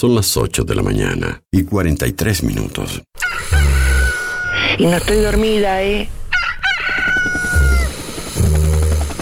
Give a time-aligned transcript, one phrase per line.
[0.00, 3.02] Son las 8 de la mañana y 43 minutos.
[4.78, 6.08] Y no estoy dormida, ¿eh?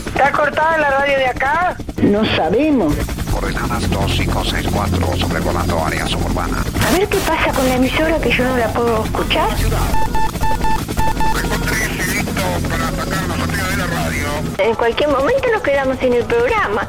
[0.07, 1.77] ¿Está cortada la radio de acá?
[2.01, 2.95] No sabemos.
[3.33, 6.65] Coordenadas 2564, sobrevolando área suburbana.
[6.87, 9.49] A ver qué pasa con la emisora que yo no la puedo escuchar.
[14.59, 16.89] En cualquier momento nos quedamos sin el programa.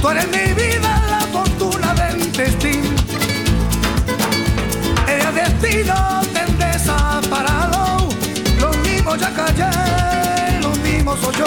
[0.00, 2.90] Tú eres mi vida, la fortuna del destino.
[5.08, 8.08] El destino te desaparado.
[8.60, 11.46] Lo mismo ya callé, lo mismo soy yo.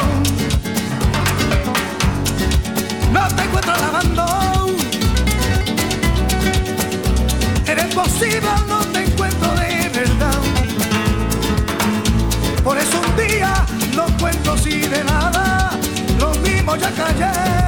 [3.11, 4.25] No te encuentro lavando.
[7.67, 8.76] Eres posible, no
[14.65, 15.71] y de nada,
[16.19, 17.66] los mismos ya cayeron.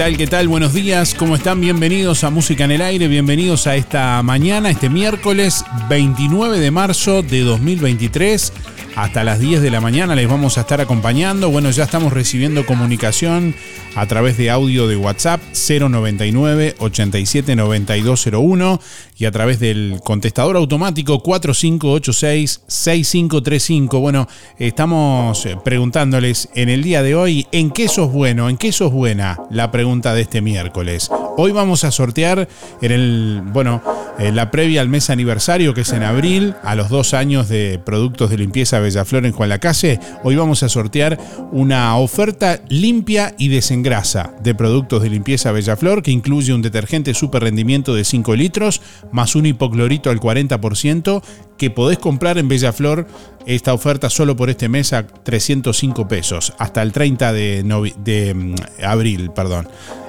[0.00, 0.16] Tal?
[0.16, 0.48] ¿Qué tal?
[0.48, 1.60] Buenos días, ¿cómo están?
[1.60, 7.22] Bienvenidos a Música en el Aire, bienvenidos a esta mañana, este miércoles 29 de marzo
[7.22, 8.50] de 2023.
[8.96, 11.50] Hasta las 10 de la mañana les vamos a estar acompañando.
[11.50, 13.54] Bueno, ya estamos recibiendo comunicación
[13.94, 18.80] a través de audio de WhatsApp 099 87 9201
[19.16, 24.00] y a través del contestador automático 4586 6535.
[24.00, 24.28] Bueno,
[24.58, 28.92] estamos eh, preguntándoles en el día de hoy en qué sos bueno, en qué sos
[28.92, 31.10] buena, la pregunta de este miércoles.
[31.36, 32.48] Hoy vamos a sortear
[32.80, 33.82] en el, bueno,
[34.18, 37.80] en la previa al mes aniversario que es en abril, a los dos años de
[37.84, 41.18] productos de limpieza Bellaflor en Juan Lacase, hoy vamos a sortear
[41.52, 43.48] una oferta limpia y
[43.80, 48.82] desengrasa de productos de limpieza Bellaflor que incluye un detergente super rendimiento de 5 litros
[49.10, 51.22] más un hipoclorito al 40%
[51.56, 53.06] que podés comprar en Bellaflor
[53.46, 58.54] esta oferta solo por este mes a 305 pesos hasta el 30 de, de mm,
[58.84, 59.68] abril, perdón.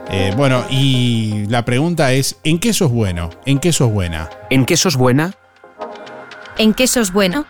[0.10, 3.30] Eh, bueno, y la pregunta es, ¿en qué sos bueno?
[3.46, 4.30] ¿En qué sos buena?
[4.50, 5.34] ¿En qué sos buena?
[6.58, 7.46] ¿En qué sos bueno?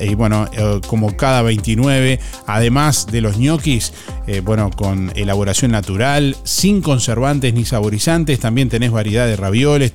[0.00, 3.92] Y bueno, eh, como cada 29, además de los ñoquis,
[4.28, 9.92] eh, bueno, con elaboración natural, sin conservantes ni saborizantes, también tenés variedad de ravioles,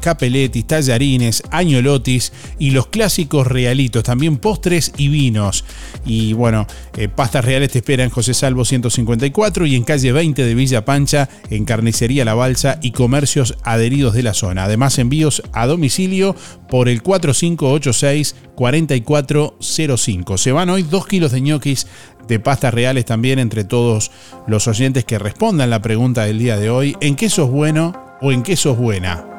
[0.00, 5.64] capeletis, tallarines, añolotis y los clásicos realitos, también postres y vinos.
[6.04, 6.66] Y bueno,
[6.96, 11.28] eh, pastas reales te esperan José Salvo 154 y en calle 20 de Villa Pancha,
[11.50, 14.64] en Carnicería La Balsa y comercios adheridos de la zona.
[14.64, 16.36] Además, envíos a domicilio
[16.68, 20.38] por el 4586 4405.
[20.38, 21.86] Se van hoy 2 kilos de ñoquis
[22.28, 24.10] de pastas reales también entre todos
[24.46, 26.96] los oyentes que respondan la pregunta del día de hoy.
[27.00, 29.33] ¿En qué sos bueno o en qué sos buena?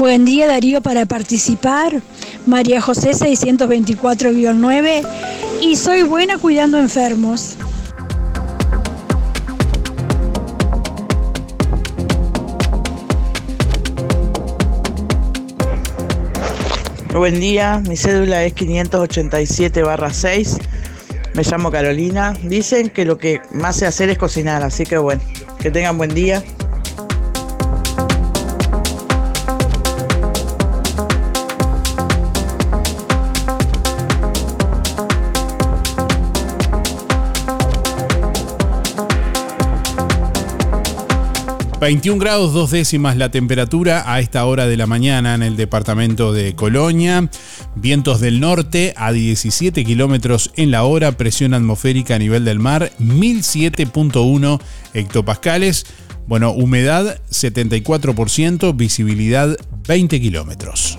[0.00, 2.00] Buen día Darío para participar.
[2.46, 5.06] María José 624-9
[5.60, 7.58] y soy buena cuidando enfermos.
[17.12, 20.62] Buen día, mi cédula es 587-6.
[21.34, 22.32] Me llamo Carolina.
[22.42, 25.20] Dicen que lo que más sé hacer es cocinar, así que bueno,
[25.58, 26.42] que tengan buen día.
[41.80, 46.30] 21 grados dos décimas la temperatura a esta hora de la mañana en el departamento
[46.34, 47.30] de Colonia.
[47.74, 51.12] Vientos del norte a 17 kilómetros en la hora.
[51.12, 54.60] Presión atmosférica a nivel del mar 1007.1
[54.92, 55.86] hectopascales.
[56.26, 59.56] Bueno, humedad 74%, visibilidad
[59.88, 60.98] 20 kilómetros.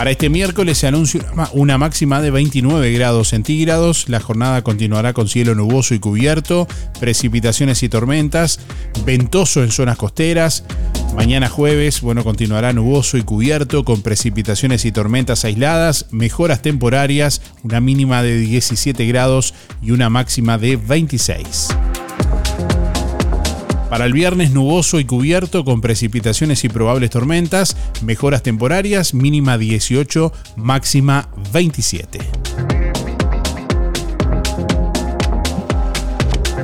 [0.00, 1.20] Para este miércoles se anuncia
[1.52, 4.08] una máxima de 29 grados centígrados.
[4.08, 6.66] La jornada continuará con cielo nuboso y cubierto,
[6.98, 8.60] precipitaciones y tormentas,
[9.04, 10.64] ventoso en zonas costeras.
[11.14, 17.82] Mañana jueves, bueno, continuará nuboso y cubierto con precipitaciones y tormentas aisladas, mejoras temporarias, una
[17.82, 19.52] mínima de 17 grados
[19.82, 21.68] y una máxima de 26.
[23.90, 30.32] Para el viernes nuboso y cubierto con precipitaciones y probables tormentas, mejoras temporarias, mínima 18,
[30.54, 32.20] máxima 27.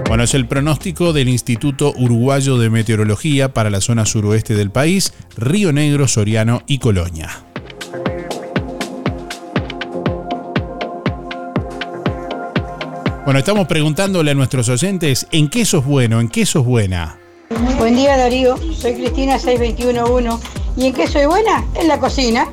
[0.07, 5.13] Bueno, es el pronóstico del Instituto Uruguayo de Meteorología para la zona suroeste del país,
[5.37, 7.46] Río Negro, Soriano y Colonia.
[13.27, 17.19] Bueno, estamos preguntándole a nuestros oyentes en qué sos bueno, en qué sos buena.
[17.77, 21.65] Buen día Darío, soy Cristina 6211 y en qué soy buena?
[21.75, 22.47] En la cocina.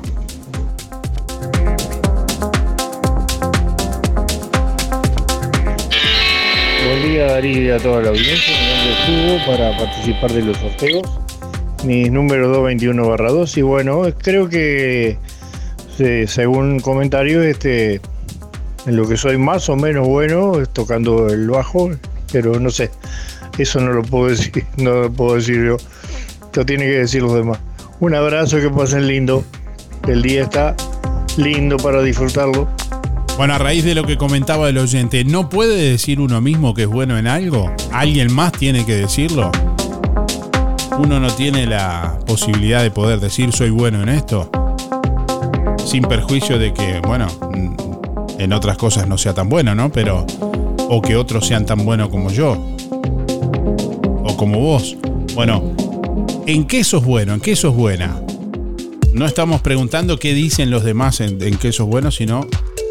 [6.84, 10.42] Buen día Darío y a toda la audiencia, mi nombre es Hugo para participar de
[10.42, 11.08] los sorteos.
[11.84, 15.18] Mi número 221 barra 2 y bueno, creo que
[16.26, 18.00] según comentarios este
[18.86, 21.90] en lo que soy más o menos bueno es tocando el bajo,
[22.32, 22.90] pero no sé,
[23.58, 25.76] eso no lo puedo decir, no lo puedo decir yo,
[26.54, 27.58] lo tiene que decir los demás.
[28.00, 29.44] Un abrazo, que pasen lindo,
[30.08, 30.76] el día está
[31.36, 32.68] lindo para disfrutarlo.
[33.36, 36.82] Bueno, a raíz de lo que comentaba el oyente, ¿no puede decir uno mismo que
[36.82, 37.72] es bueno en algo?
[37.92, 39.50] ¿Alguien más tiene que decirlo?
[40.98, 44.50] ¿Uno no tiene la posibilidad de poder decir soy bueno en esto?
[45.84, 47.26] Sin perjuicio de que, bueno,
[48.38, 49.90] en otras cosas no sea tan bueno, ¿no?
[49.92, 50.26] Pero.
[50.88, 52.76] O que otros sean tan buenos como yo.
[54.24, 54.96] O como vos.
[55.34, 55.74] Bueno,
[56.46, 57.34] ¿en qué sos bueno?
[57.34, 58.20] ¿En qué sos buena?
[59.12, 62.46] No estamos preguntando qué dicen los demás en, en qué sos bueno, sino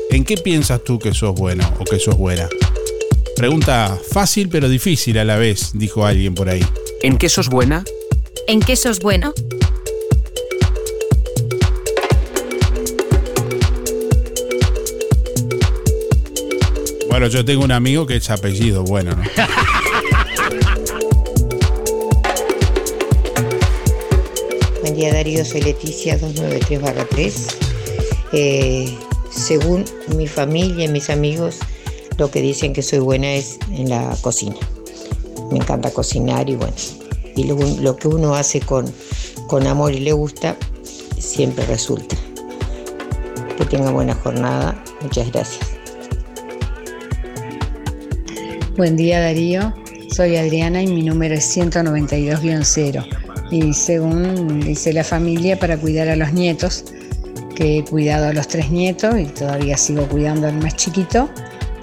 [0.10, 2.48] en qué piensas tú que sos bueno o que sos buena.
[3.36, 6.64] Pregunta fácil pero difícil a la vez, dijo alguien por ahí.
[7.02, 7.84] ¿En qué sos buena?
[8.48, 9.34] ¿En qué sos bueno?
[17.14, 19.22] Bueno, yo tengo un amigo que es apellido bueno, ¿no?
[24.82, 27.34] Buen día Darío, soy Leticia 293-3.
[28.32, 28.98] Eh,
[29.30, 31.60] según mi familia y mis amigos,
[32.18, 34.56] lo que dicen que soy buena es en la cocina.
[35.52, 36.74] Me encanta cocinar y bueno,
[37.36, 38.92] y lo, lo que uno hace con,
[39.46, 40.58] con amor y le gusta,
[41.20, 42.16] siempre resulta.
[43.56, 44.84] Que tenga buena jornada.
[45.04, 45.73] Muchas gracias.
[48.76, 49.72] Buen día Darío,
[50.10, 53.06] soy Adriana y mi número es 192-0.
[53.52, 56.84] Y según dice la familia, para cuidar a los nietos,
[57.56, 61.30] que he cuidado a los tres nietos y todavía sigo cuidando al más chiquito.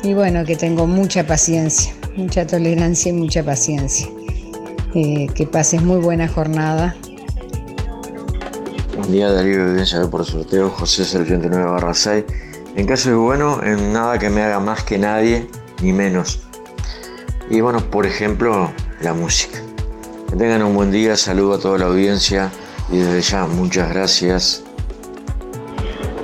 [0.02, 4.09] Y bueno, que tengo mucha paciencia, mucha tolerancia y mucha paciencia.
[4.92, 6.97] Eh, que pases muy buena jornada.
[8.97, 12.25] Buen día Darío Evidencia por sorteo, José 089 barra 6.
[12.75, 15.47] En caso de bueno, en nada que me haga más que nadie,
[15.82, 16.50] ni menos.
[17.50, 19.59] Y bueno, por ejemplo, la música.
[20.30, 22.52] Que tengan un buen día, saludo a toda la audiencia
[22.92, 24.62] y desde ya muchas gracias.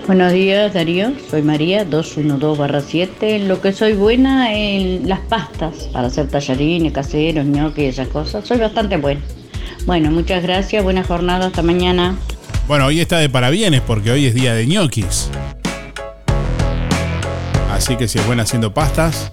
[0.07, 3.09] Buenos días Darío, soy María 212-7.
[3.23, 8.47] En lo que soy buena en las pastas, para hacer tallarines, caseros, ñoquis, esas cosas.
[8.47, 9.21] Soy bastante buena.
[9.85, 12.17] Bueno, muchas gracias, buena jornada, hasta mañana.
[12.69, 15.29] Bueno, hoy está de parabienes porque hoy es día de ñoquis.
[17.73, 19.33] Así que si es buena haciendo pastas,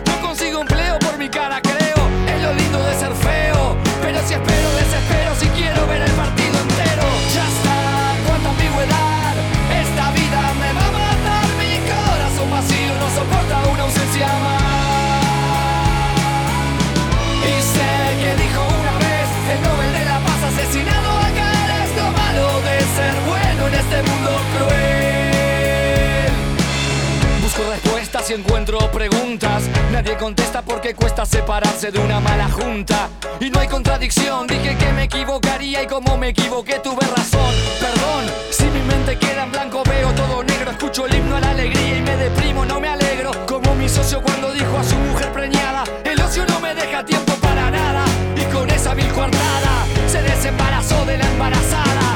[28.33, 29.63] Encuentro preguntas.
[29.91, 33.09] Nadie contesta porque cuesta separarse de una mala junta.
[33.39, 34.47] Y no hay contradicción.
[34.47, 37.53] Dije que me equivocaría y como me equivoqué tuve razón.
[37.79, 40.71] Perdón, si mi mente queda en blanco veo todo negro.
[40.71, 43.31] Escucho el himno a la alegría y me deprimo, no me alegro.
[43.45, 47.33] Como mi socio cuando dijo a su mujer preñada: El ocio no me deja tiempo
[47.35, 48.05] para nada.
[48.35, 52.10] Y con esa vil coartada se desembarazó de la embarazada.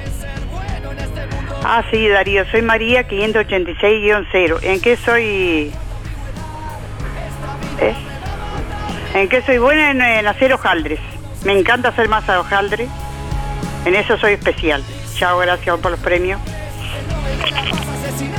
[1.63, 4.59] Ah, sí, Darío, soy María 586-0.
[4.61, 5.71] ¿En qué soy...?
[7.81, 7.95] ¿Eh?
[9.15, 9.91] ¿En qué soy buena?
[10.19, 10.99] En, hacer hojaldres.
[11.43, 12.87] Me encanta hacer masa de hojaldre.
[13.85, 14.83] En eso soy especial.
[15.15, 16.39] Chao, gracias por los premios.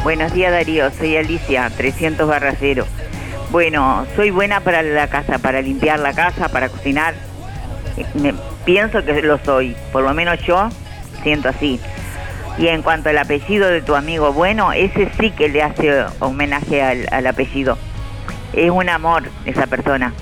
[0.03, 2.87] Buenos días Darío, soy Alicia, 300 barra cero.
[3.51, 7.15] Bueno, soy buena para la casa, para limpiar la casa, para cocinar.
[8.15, 8.35] Me-
[8.65, 10.69] pienso que lo soy, por lo menos yo
[11.23, 11.81] siento así.
[12.59, 16.83] Y en cuanto al apellido de tu amigo, bueno, ese sí que le hace homenaje
[16.83, 17.79] al, al apellido.
[18.53, 20.13] Es un amor esa persona.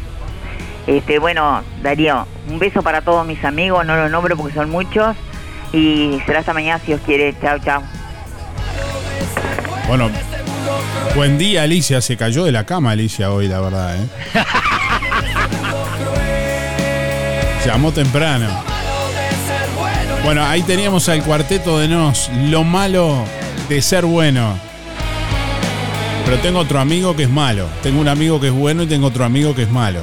[0.87, 5.17] Este, bueno, Darío, un beso para todos mis amigos, no los nombro porque son muchos.
[5.73, 7.35] Y será hasta mañana si Dios quiere.
[7.41, 7.83] Chao, chao.
[9.89, 10.09] Bueno,
[11.17, 12.01] buen día, Alicia.
[12.01, 14.09] Se cayó de la cama, Alicia, hoy, la verdad, ¿eh?
[17.67, 18.47] Llamó temprano.
[20.23, 22.31] Bueno, ahí teníamos al cuarteto de Nos.
[22.49, 23.25] Lo malo
[23.69, 24.59] de ser bueno.
[26.25, 27.69] Pero tengo otro amigo que es malo.
[27.83, 30.01] Tengo un amigo que es bueno y tengo otro amigo que es malo.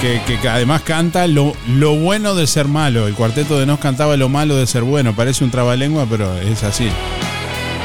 [0.00, 3.06] Que, que- que además canta lo, lo bueno de ser malo.
[3.06, 5.14] El cuarteto de Nos cantaba lo malo de ser bueno.
[5.14, 6.88] Parece un trabalengua, pero es así.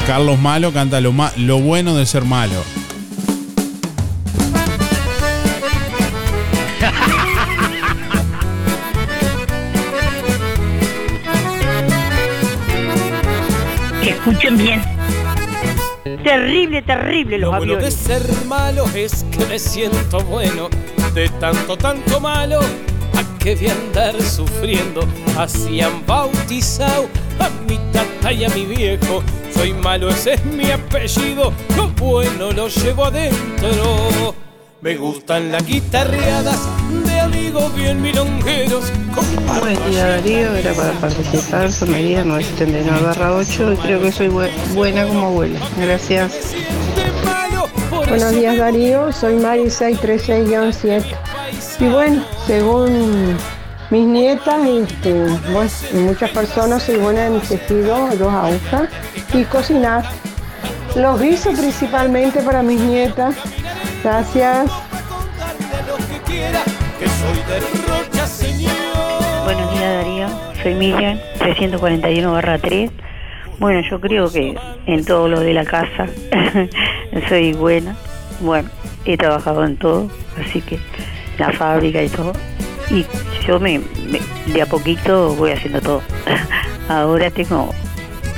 [0.08, 2.64] Carlos Malo canta lo, ma- lo bueno de ser malo.
[14.04, 14.82] Escuchen bien.
[16.24, 17.94] Terrible, terrible los Lo bueno de aviones.
[17.96, 20.70] ser malo es que me siento bueno.
[21.16, 25.08] De tanto, tanto malo, a qué voy a andar sufriendo.
[25.38, 27.08] Así han bautizado
[27.40, 29.24] a mi tata y a mi viejo.
[29.54, 31.54] Soy malo, ese es mi apellido.
[31.78, 34.36] Lo bueno lo llevo adentro.
[34.82, 36.60] Me gustan las guitarreadas
[37.06, 38.92] de amigos bien milongueros.
[39.16, 39.26] con
[39.62, 44.28] Buen día Darío, era para participar, su medida 979 barra 8 y creo que soy
[44.28, 45.60] bue- buena como abuela.
[45.80, 46.34] Gracias.
[48.08, 51.04] Buenos días Darío, soy Mari 636-7.
[51.80, 53.36] Y bueno, según
[53.90, 55.26] mis nietas este,
[55.94, 58.90] muchas personas, soy buena en tejido, dos agujas
[59.34, 60.04] y cocinar.
[60.96, 63.36] Los guisos principalmente para mis nietas.
[64.04, 64.72] Gracias.
[69.44, 70.28] Buenos días Darío,
[70.62, 72.92] soy Miriam, 341 barra 3.
[73.58, 76.08] Bueno, yo creo que en todo lo de la casa
[77.28, 77.96] soy buena.
[78.42, 78.70] Bueno,
[79.06, 80.80] he trabajado en todo, así que
[81.38, 82.34] la fábrica y todo.
[82.90, 83.06] Y
[83.48, 86.02] yo me, me- de a poquito voy haciendo todo.
[86.90, 87.74] Ahora tengo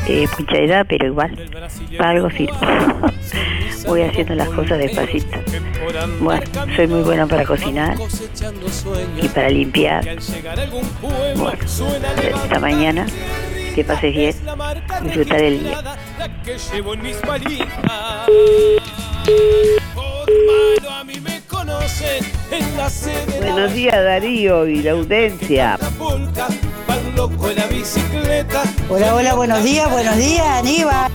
[0.07, 1.38] eh, mucha edad, pero igual,
[1.98, 2.53] para algo sirve.
[3.87, 5.37] voy haciendo las cosas despacito.
[6.20, 6.44] Bueno,
[6.75, 7.98] soy muy buena para cocinar
[9.22, 10.05] y para limpiar.
[11.35, 11.57] Bueno,
[12.44, 13.05] esta mañana,
[13.77, 14.33] que pases bien,
[15.03, 15.98] disfrutar el día.
[23.40, 25.77] Buenos días Darío y la audiencia.
[28.90, 31.11] Hola, hola, buenos días, buenos días, Aníbal.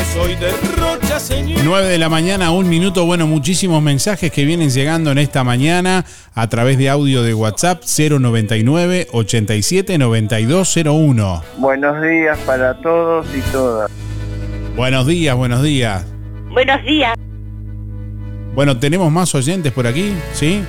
[0.00, 1.60] Que soy de Rocha, señor.
[1.62, 3.04] 9 de la mañana, un minuto.
[3.04, 7.82] Bueno, muchísimos mensajes que vienen llegando en esta mañana a través de audio de WhatsApp
[7.82, 11.42] 099 87 9201.
[11.58, 13.90] Buenos días para todos y todas.
[14.74, 16.06] Buenos días, buenos días.
[16.50, 17.14] Buenos días.
[18.54, 20.64] Bueno, tenemos más oyentes por aquí, ¿sí?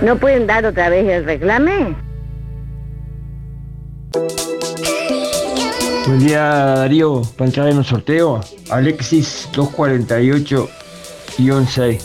[0.00, 1.96] ¿No pueden dar otra vez el reclame?
[6.10, 12.00] Buen día Darío, para entrar en un sorteo, Alexis 248-6.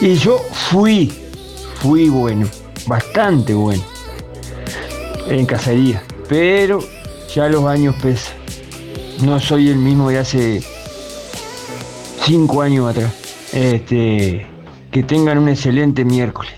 [0.00, 1.12] Y yo fui,
[1.76, 2.48] fui bueno,
[2.88, 3.84] bastante bueno,
[5.28, 6.80] en cacería, pero
[7.32, 8.34] ya los años pesan.
[9.24, 10.60] No soy el mismo de hace
[12.24, 13.12] cinco años atrás.
[13.52, 14.44] Este,
[14.90, 16.50] que tengan un excelente miércoles.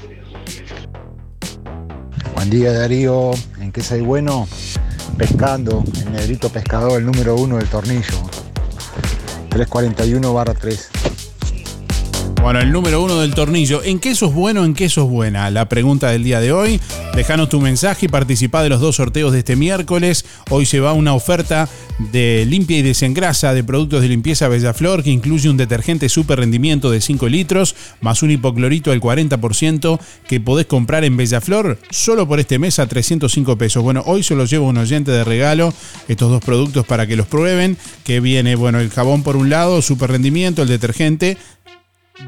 [2.35, 4.49] Buen día Darío, ¿en qué soy bueno?
[5.17, 8.21] Pescando, el negrito pescador, el número uno del tornillo.
[9.49, 10.91] 341 barra 3.
[12.45, 13.83] Bueno, el número uno del tornillo.
[13.83, 15.51] ¿En qué sos bueno, en qué sos buena?
[15.51, 16.79] La pregunta del día de hoy.
[17.15, 20.27] Dejanos tu mensaje y participa de los dos sorteos de este miércoles.
[20.51, 21.71] Hoy se va una oferta
[22.13, 26.91] de limpia y desengrasa de productos de limpieza Bellaflor que incluye un detergente super rendimiento
[26.91, 32.41] de 5 litros más un hipoclorito al 40% que podés comprar en Bellaflor solo por
[32.41, 33.83] este mes a 305 pesos.
[33.83, 35.73] Bueno, hoy se los llevo un oyente de regalo
[36.09, 37.79] estos dos productos para que los prueben.
[38.05, 41.39] Que viene, bueno, el jabón por un lado, super rendimiento, el detergente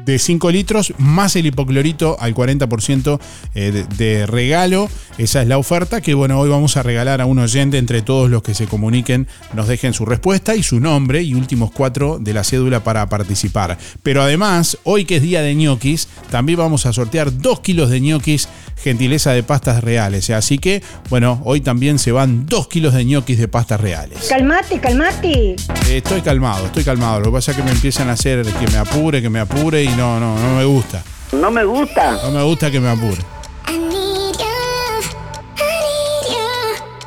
[0.05, 3.19] de 5 litros más el hipoclorito al 40%
[3.55, 4.89] eh, de, regalo.
[5.17, 8.29] Esa es la oferta que bueno, hoy vamos a regalar a un oyente entre todos
[8.29, 12.33] los que se comuniquen, nos dejen su respuesta y su nombre y últimos cuatro de
[12.33, 13.77] la cédula para participar.
[14.03, 18.01] Pero además, hoy que es día de ñoquis, también vamos a sortear 2 kilos de
[18.01, 20.29] ñoquis, gentileza de pastas reales.
[20.29, 24.27] Así que, bueno, hoy también se van 2 kilos de ñoquis de pastas reales.
[24.29, 25.51] Calmate, calmate.
[25.87, 27.19] Eh, Estoy calmado, estoy calmado.
[27.19, 29.76] Lo que pasa es que me empiezan a hacer que me apure, que me apure
[29.83, 31.03] y no, no, no me gusta.
[31.31, 32.19] No me gusta.
[32.23, 33.21] No me gusta que me apure.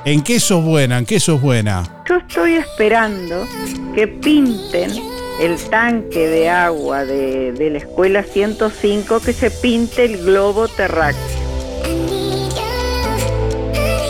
[0.04, 0.98] ¿En qué sos buena?
[0.98, 2.02] ¿En qué sos buena?
[2.08, 3.46] Yo estoy esperando
[3.94, 4.90] que pinten
[5.40, 11.20] el tanque de agua de, de la escuela 105 que se pinte el globo terráqueo.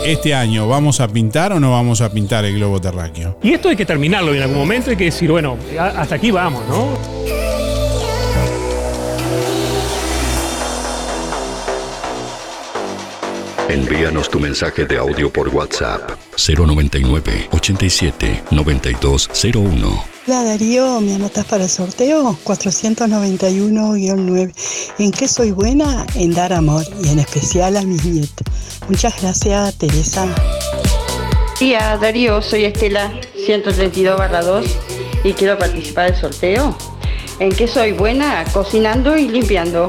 [0.05, 3.37] Este año, ¿vamos a pintar o no vamos a pintar el globo terráqueo?
[3.43, 6.63] Y esto hay que terminarlo en algún momento, hay que decir, bueno, hasta aquí vamos,
[6.67, 6.97] ¿no?
[13.71, 20.03] Envíanos tu mensaje de audio por WhatsApp 099 87 9201.
[20.27, 22.37] Hola Darío, ¿me anotas para el sorteo?
[22.43, 24.53] 491-9.
[24.99, 26.05] ¿En qué soy buena?
[26.15, 28.45] En dar amor y en especial a mis nietos.
[28.89, 30.27] Muchas gracias, Teresa.
[31.57, 33.13] Día, Darío, soy Estela
[33.45, 34.65] 132 2
[35.23, 36.77] y quiero participar del sorteo.
[37.39, 38.43] ¿En qué soy buena?
[38.51, 39.87] Cocinando y limpiando.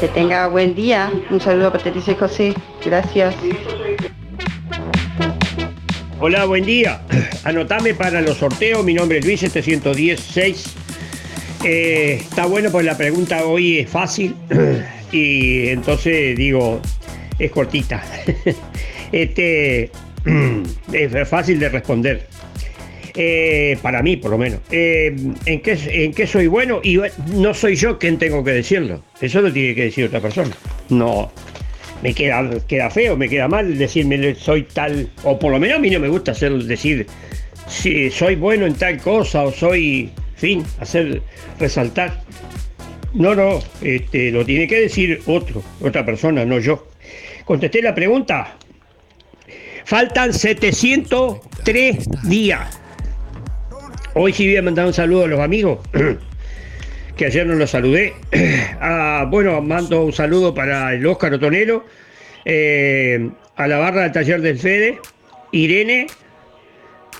[0.00, 1.12] Que tenga buen día.
[1.30, 2.54] Un saludo para Teresa y José.
[2.84, 3.34] Gracias.
[6.20, 7.00] Hola, buen día.
[7.44, 8.84] Anotame para los sorteos.
[8.84, 10.74] Mi nombre es Luis 716.
[11.64, 14.34] Eh, está bueno pues la pregunta hoy es fácil
[15.12, 16.80] y entonces digo,
[17.38, 18.02] es cortita.
[19.12, 19.92] Este
[20.92, 22.26] es fácil de responder.
[23.16, 24.60] Eh, para mí, por lo menos.
[24.70, 25.14] Eh,
[25.46, 26.80] ¿en, qué, ¿En qué soy bueno?
[26.82, 26.98] Y
[27.34, 29.02] no soy yo quien tengo que decirlo.
[29.20, 30.50] Eso lo tiene que decir otra persona.
[30.88, 31.30] No,
[32.02, 35.80] me queda, queda feo, me queda mal decirme soy tal, o por lo menos a
[35.80, 37.06] mí no me gusta hacer decir
[37.68, 41.22] si soy bueno en tal cosa o soy, fin, hacer
[41.58, 42.22] resaltar.
[43.14, 46.88] No, no, este, lo tiene que decir otro, otra persona, no yo.
[47.44, 48.56] Contesté la pregunta.
[49.84, 52.80] Faltan 703 días.
[54.16, 55.80] Hoy sí voy a mandar un saludo a los amigos,
[57.16, 58.14] que ayer no los saludé.
[58.86, 61.86] Ah, bueno, mando un saludo para el Óscar Otonero,
[62.44, 64.98] eh, a la barra del taller del Fede,
[65.52, 66.06] Irene,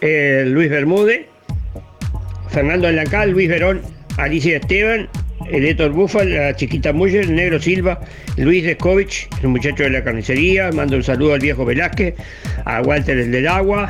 [0.03, 1.27] eh, Luis Bermúdez,
[2.51, 3.81] Fernando Alancal, Luis Verón,
[4.19, 5.09] Alicia Esteban,
[5.51, 7.99] el Héctor Búfal, la chiquita Muller, el Negro Silva,
[8.37, 12.15] Luis Descovich, el muchacho de la carnicería, mando un saludo al viejo Velázquez,
[12.67, 13.89] a Walter el del agua,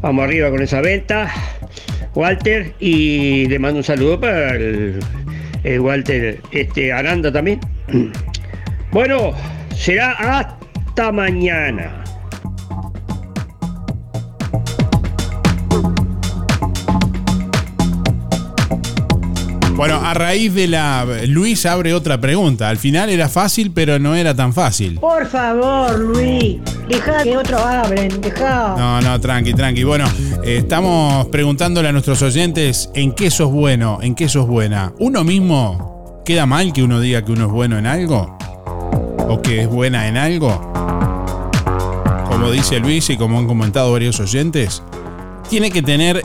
[0.00, 1.32] vamos arriba con esa venta,
[2.14, 5.00] Walter, y le mando un saludo para el,
[5.80, 7.60] Walter este, Aranda también.
[8.92, 9.30] Bueno,
[9.72, 12.02] será hasta mañana.
[19.80, 21.06] Bueno, a raíz de la.
[21.26, 22.68] Luis abre otra pregunta.
[22.68, 25.00] Al final era fácil, pero no era tan fácil.
[25.00, 28.74] Por favor, Luis, deja que otros abren, deja.
[28.76, 29.84] No, no, tranqui, tranqui.
[29.84, 30.04] Bueno,
[30.44, 34.92] eh, estamos preguntándole a nuestros oyentes en qué sos bueno, en qué sos buena.
[34.98, 38.36] ¿Uno mismo queda mal que uno diga que uno es bueno en algo?
[39.30, 40.60] ¿O que es buena en algo?
[42.28, 44.82] Como dice Luis y como han comentado varios oyentes,
[45.48, 46.22] tiene que tener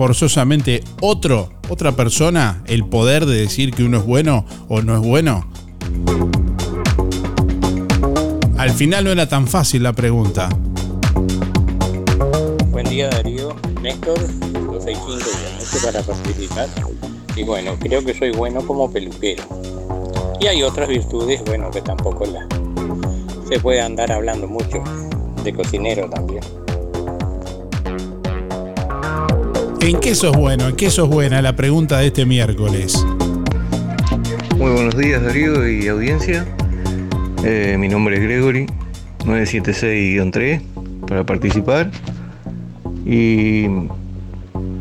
[0.00, 5.06] forzosamente otro, otra persona, el poder de decir que uno es bueno o no es
[5.06, 5.46] bueno.
[8.56, 10.48] Al final no era tan fácil la pregunta.
[12.70, 16.68] Buen día Darío, Néstor, 265 llamaste para participar.
[17.36, 19.44] Y bueno, creo que soy bueno como peluquero.
[20.40, 22.48] Y hay otras virtudes, bueno, que tampoco la
[23.50, 24.82] se puede andar hablando mucho.
[25.44, 26.42] De cocinero también.
[29.82, 30.68] ¿En qué sos bueno?
[30.68, 31.40] ¿En qué sos buena?
[31.40, 33.02] La pregunta de este miércoles.
[34.58, 36.46] Muy buenos días Darío y audiencia.
[37.44, 38.66] Eh, mi nombre es Gregory,
[39.20, 40.60] 976-3
[41.08, 41.90] para participar.
[43.06, 43.66] Y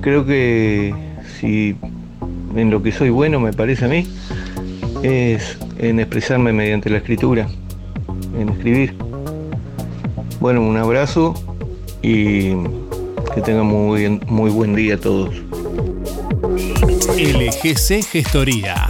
[0.01, 0.93] creo que
[1.39, 1.77] si
[2.55, 4.05] en lo que soy bueno me parece a mí
[5.01, 7.47] es en expresarme mediante la escritura,
[8.38, 8.95] en escribir.
[10.41, 11.33] Bueno, un abrazo
[12.01, 12.51] y
[13.34, 15.34] que tengan muy, buen día a todos.
[17.18, 18.89] LGC Gestoría.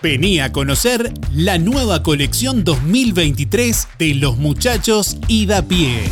[0.00, 6.04] Vení a conocer la nueva colección 2023 de los muchachos Ida Pie.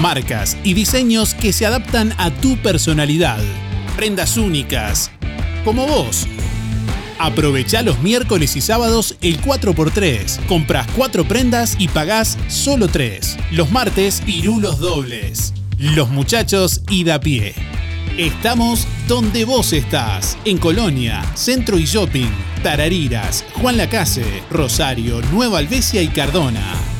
[0.00, 3.40] Marcas y diseños que se adaptan a tu personalidad.
[3.96, 5.10] Prendas únicas,
[5.64, 6.28] como vos.
[7.18, 10.46] Aprovecha los miércoles y sábados el 4x3.
[10.46, 13.36] Compras 4 prendas y pagás solo 3.
[13.52, 15.54] Los martes, pirulos dobles.
[15.78, 17.54] Los muchachos y da pie.
[18.16, 22.30] Estamos donde vos estás, en Colonia, Centro y Shopping,
[22.62, 26.93] Tarariras, Juan Lacase, Rosario, Nueva Albesia y Cardona.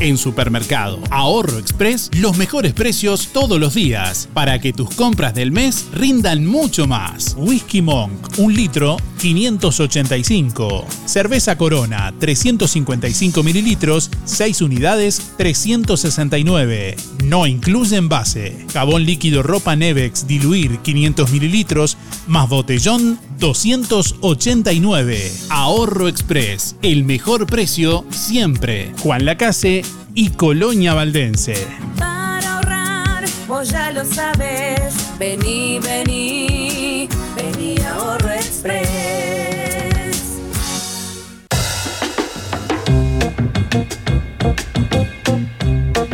[0.00, 5.52] En Supermercado Ahorro Express, los mejores precios todos los días, para que tus compras del
[5.52, 7.34] mes rindan mucho más.
[7.38, 10.86] Whisky Monk, un litro, 585.
[11.06, 16.96] Cerveza Corona, 355 mililitros, 6 unidades, 369.
[17.26, 18.56] No incluye envase.
[18.72, 25.32] Jabón líquido ropa Nevex diluir, 500 mililitros, más botellón, 289.
[25.50, 28.92] Ahorro Express, el mejor precio siempre.
[29.00, 29.82] Juan Lacase
[30.14, 31.66] y Colonia Valdense.
[31.98, 34.94] Para ahorrar, vos ya lo sabes.
[35.18, 39.16] Vení, vení, vení Ahorro Express.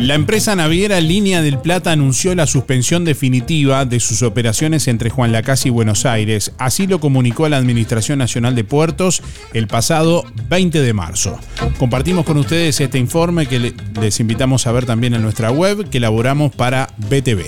[0.03, 5.31] La empresa naviera Línea del Plata anunció la suspensión definitiva de sus operaciones entre Juan
[5.31, 6.51] Lacase y Buenos Aires.
[6.57, 11.39] Así lo comunicó a la Administración Nacional de Puertos el pasado 20 de marzo.
[11.77, 15.89] Compartimos con ustedes este informe que le- les invitamos a ver también en nuestra web
[15.89, 17.45] que elaboramos para BTV.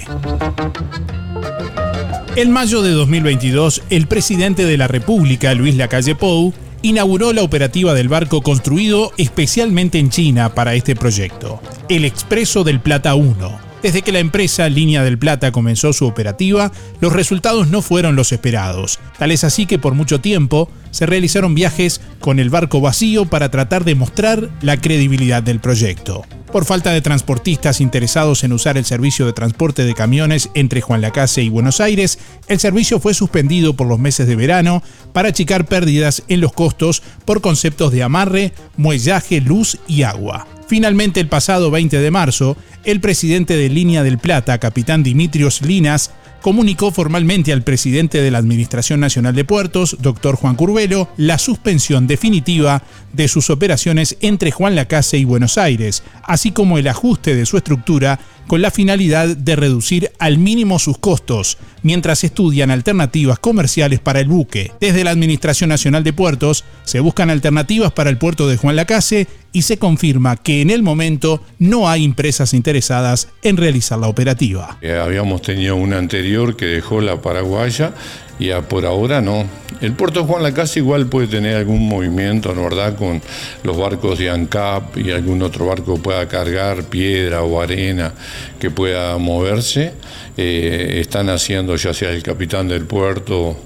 [2.37, 6.53] En mayo de 2022, el presidente de la República, Luis Lacalle Pou,
[6.85, 12.79] inauguró la operativa del barco construido especialmente en China para este proyecto, el Expreso del
[12.79, 13.59] Plata 1.
[13.81, 16.71] Desde que la empresa Línea del Plata comenzó su operativa,
[17.01, 18.99] los resultados no fueron los esperados.
[19.17, 23.51] Tal es así que por mucho tiempo se realizaron viajes con el barco vacío para
[23.51, 26.23] tratar de mostrar la credibilidad del proyecto.
[26.53, 31.01] Por falta de transportistas interesados en usar el servicio de transporte de camiones entre Juan
[31.01, 34.81] Lacase y Buenos Aires, el servicio fue suspendido por los meses de verano
[35.11, 40.47] para achicar pérdidas en los costos por conceptos de amarre, muellaje, luz y agua.
[40.65, 42.55] Finalmente, el pasado 20 de marzo,
[42.85, 46.11] el presidente de Línea del Plata, capitán Dimitrios Linas,
[46.45, 52.05] comunicó formalmente al presidente de la Administración Nacional de Puertos, doctor Juan Curvelo, la suspensión
[52.05, 57.47] definitiva de sus operaciones entre Juan Lacase y Buenos Aires, así como el ajuste de
[57.47, 63.99] su estructura con la finalidad de reducir al mínimo sus costos, mientras estudian alternativas comerciales
[63.99, 64.71] para el buque.
[64.79, 69.27] Desde la Administración Nacional de Puertos se buscan alternativas para el puerto de Juan Lacase
[69.51, 74.77] y se confirma que en el momento no hay empresas interesadas en realizar la operativa.
[74.81, 77.93] Eh, habíamos tenido una anterior que dejó la paraguaya
[78.39, 79.45] y a- por ahora no.
[79.81, 82.95] El puerto Juan Lacase igual puede tener algún movimiento, ¿no verdad?
[82.95, 83.21] Con
[83.63, 88.13] los barcos de ANCAP y algún otro barco que pueda cargar piedra o arena
[88.59, 89.93] que pueda moverse.
[90.37, 93.57] Eh, están haciendo ya sea el capitán del puerto,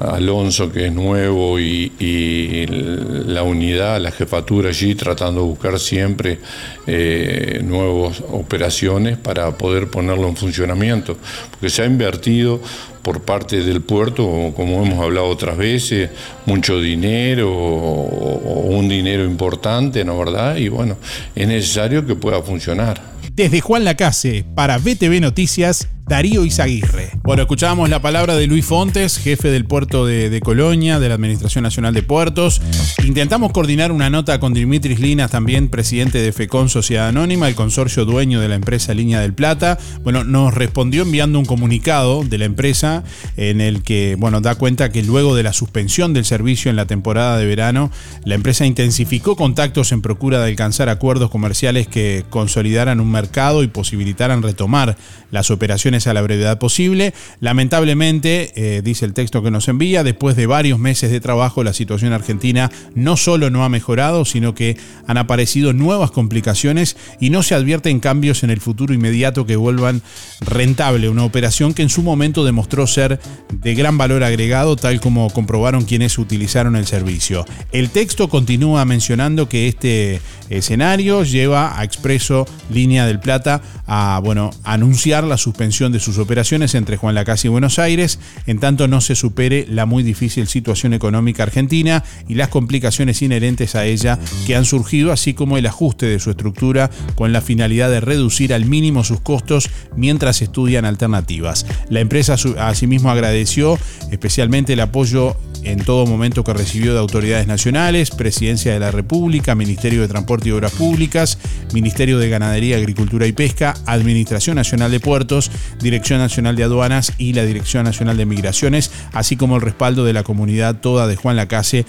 [0.00, 6.40] Alonso, que es nuevo, y, y la unidad, la jefatura allí, tratando de buscar siempre
[6.86, 11.16] eh, nuevas operaciones para poder ponerlo en funcionamiento.
[11.52, 12.60] Porque se ha invertido
[13.04, 16.10] por parte del puerto, como hemos hablado otras veces,
[16.46, 20.56] mucho dinero o, un dinero importante, ¿no verdad?
[20.56, 20.96] Y bueno,
[21.36, 23.00] es necesario que pueda funcionar.
[23.32, 27.12] Desde Juan Lacase, para BTV Noticias, Darío Izaguirre.
[27.22, 31.62] Bueno, escuchábamos la palabra de Luis Fontes, jefe del puerto de, Colonia, de la Administración
[31.62, 32.60] Nacional de Puertos.
[33.02, 38.04] Intentamos coordinar una nota con Dimitris Linas, también presidente de FECON Sociedad Anónima, el consorcio
[38.04, 39.78] dueño de la empresa Línea del Plata.
[40.02, 43.02] Bueno, nos respondió enviando un comunicado de la empresa
[43.38, 46.86] en el que, bueno, da cuenta que luego de la suspensión del servicio en la
[46.86, 47.90] temporada de verano,
[48.24, 53.68] la empresa intensificó contactos en procura de alcanzar acuerdos comerciales que consolidaran un mercado y
[53.68, 54.98] posibilitaran retomar
[55.30, 57.14] las operaciones a la brevedad posible.
[57.40, 61.72] Lamentablemente, eh, dice el texto que nos envía, después de varios meses de trabajo, la
[61.72, 64.76] situación argentina no solo no ha mejorado, sino que
[65.06, 70.02] han aparecido nuevas complicaciones y no se advierten cambios en el futuro inmediato que vuelvan
[70.40, 73.20] rentable una operación que en su momento demostró ser
[73.52, 77.44] de gran valor agregado, tal como comprobaron quienes utilizaron el servicio.
[77.72, 84.50] El texto continúa mencionando que este escenario lleva a Expreso Línea del Plata a bueno,
[84.64, 89.00] anunciar la suspensión de sus operaciones entre Juan Lacase y Buenos Aires, en tanto no
[89.00, 94.56] se supere la muy difícil situación económica argentina y las complicaciones inherentes a ella que
[94.56, 98.66] han surgido, así como el ajuste de su estructura con la finalidad de reducir al
[98.66, 101.66] mínimo sus costos mientras estudian alternativas.
[101.88, 103.78] La empresa asimismo agradeció
[104.10, 109.54] especialmente el apoyo en todo momento que recibió de autoridades nacionales, Presidencia de la República,
[109.54, 111.38] Ministerio de Transporte y Obras Públicas,
[111.72, 117.32] Ministerio de Ganadería, Agricultura y Pesca, Administración Nacional de Puertos, Dirección Nacional de Aduanas y
[117.32, 121.36] la Dirección Nacional de Migraciones, así como el respaldo de la comunidad toda de Juan
[121.36, 121.86] Lacase,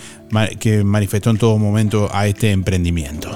[0.60, 3.36] que manifestó en todo momento a este emprendimiento.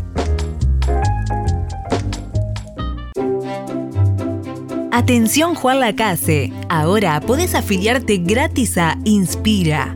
[4.91, 9.95] Atención Juan Lacase, ahora podés afiliarte gratis a Inspira.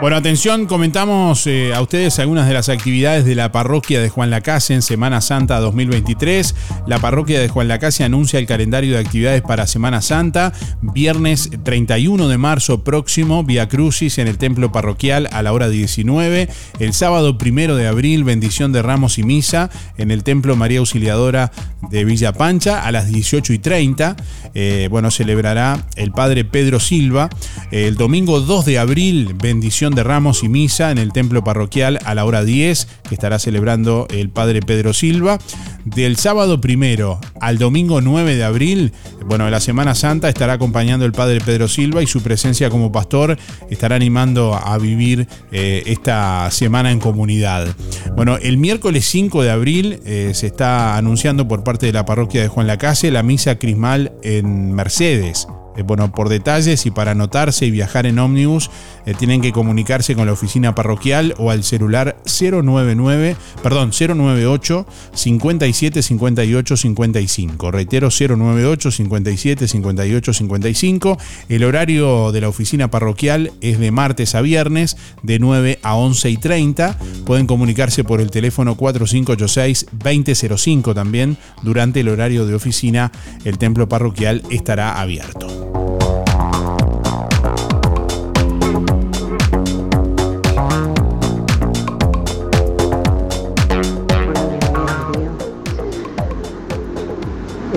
[0.00, 4.30] Bueno, atención, comentamos eh, a ustedes algunas de las actividades de la parroquia de Juan
[4.30, 6.54] Lacase en Semana Santa 2023.
[6.86, 10.52] La parroquia de Juan Lacase anuncia el calendario de actividades para Semana Santa.
[10.82, 16.48] Viernes 31 de marzo próximo, Via Crucis en el templo parroquial a la hora 19.
[16.78, 21.50] El sábado 1 de abril, bendición de ramos y misa en el templo María Auxiliadora
[21.90, 24.14] de Villa Pancha a las 18 y 30.
[24.54, 27.28] Eh, bueno, celebrará el padre Pedro Silva.
[27.72, 32.14] El domingo 2 de abril, bendición de Ramos y Misa en el templo parroquial a
[32.14, 35.38] la hora 10, que estará celebrando el padre Pedro Silva.
[35.84, 38.92] Del sábado primero al domingo 9 de abril,
[39.26, 43.38] bueno, la Semana Santa estará acompañando el padre Pedro Silva y su presencia como pastor
[43.70, 47.68] estará animando a vivir eh, esta semana en comunidad.
[48.16, 52.42] Bueno, el miércoles 5 de abril eh, se está anunciando por parte de la parroquia
[52.42, 55.46] de Juan Lacase la misa crismal en Mercedes.
[55.78, 58.68] Eh, bueno, por detalles y para anotarse y viajar en ómnibus,
[59.06, 66.02] eh, tienen que comunicarse con la oficina parroquial o al celular 099, perdón, 098 57
[66.02, 67.70] 58 55.
[67.70, 71.18] Reitero, 098 57 58 55.
[71.48, 76.30] El horario de la oficina parroquial es de martes a viernes, de 9 a 11
[76.30, 76.98] y 30.
[77.24, 81.36] Pueden comunicarse por el teléfono 4586 2005 también.
[81.62, 83.12] Durante el horario de oficina,
[83.44, 85.67] el templo parroquial estará abierto.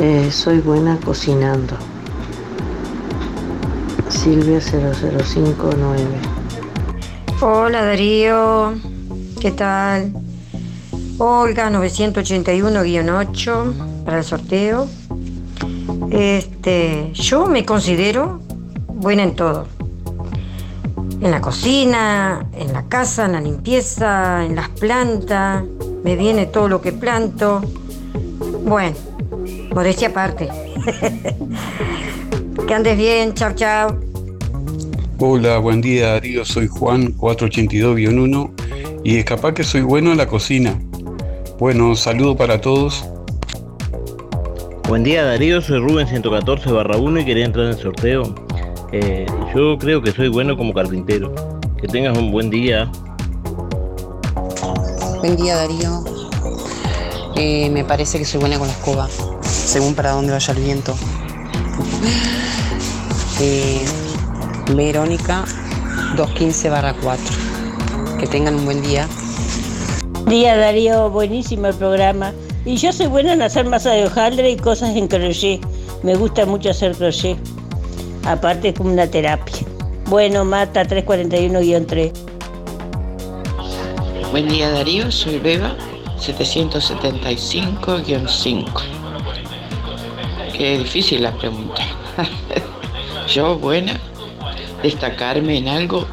[0.04, 1.76] Eh, soy buena cocinando.
[4.10, 6.02] Silvia 0059.
[7.40, 8.74] Hola Darío,
[9.40, 10.12] ¿qué tal?
[11.20, 14.88] Olga 981-8 para el sorteo.
[16.10, 18.42] Este, yo me considero
[18.88, 19.68] buena en todo.
[21.22, 25.64] En la cocina, en la casa, en la limpieza, en las plantas.
[26.04, 27.62] Me viene todo lo que planto.
[28.66, 28.96] Bueno,
[29.74, 30.50] Modestia aparte.
[32.68, 33.98] que andes bien, chao, chao.
[35.18, 38.52] Hola, buen día Darío, soy Juan 482-1
[39.04, 40.78] y es capaz que soy bueno en la cocina.
[41.58, 43.06] Bueno, saludo para todos.
[44.90, 48.36] Buen día Darío, soy Rubén 114 1 y quería entrar en el sorteo.
[48.92, 51.34] Eh, yo creo que soy bueno como carpintero.
[51.80, 52.92] Que tengas un buen día.
[55.20, 56.04] Buen día Darío.
[57.38, 59.08] Eh, me parece que soy buena con la escoba
[59.72, 60.94] según para dónde vaya el viento.
[63.40, 63.86] Eh,
[64.76, 65.46] Verónica
[66.18, 66.70] 215
[67.02, 67.26] 4.
[68.20, 69.08] Que tengan un buen día.
[70.28, 72.34] Día Darío, buenísimo el programa.
[72.66, 75.66] Y yo soy buena en hacer masa de hojaldre y cosas en crochet.
[76.04, 77.38] Me gusta mucho hacer crochet.
[78.26, 79.66] Aparte es como una terapia.
[80.08, 82.12] Bueno, mata 341-3.
[84.32, 85.78] Buen día Darío, soy Beba,
[86.20, 89.01] 775-5.
[90.62, 91.82] Qué difícil la pregunta.
[93.28, 94.00] yo, buena,
[94.84, 96.06] destacarme en algo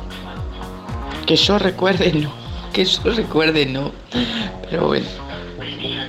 [1.27, 2.33] que yo recuerde, no.
[2.73, 3.93] Que yo recuerde, no.
[4.71, 5.07] Pero bueno,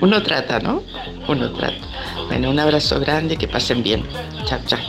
[0.00, 0.82] uno trata, ¿no?
[1.28, 1.86] Uno trata.
[2.28, 4.08] Bueno, un abrazo grande, que pasen bien.
[4.46, 4.80] Chao, chao.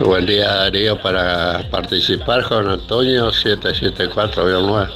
[0.00, 4.88] Buen día Darío para participar Juan Antonio 774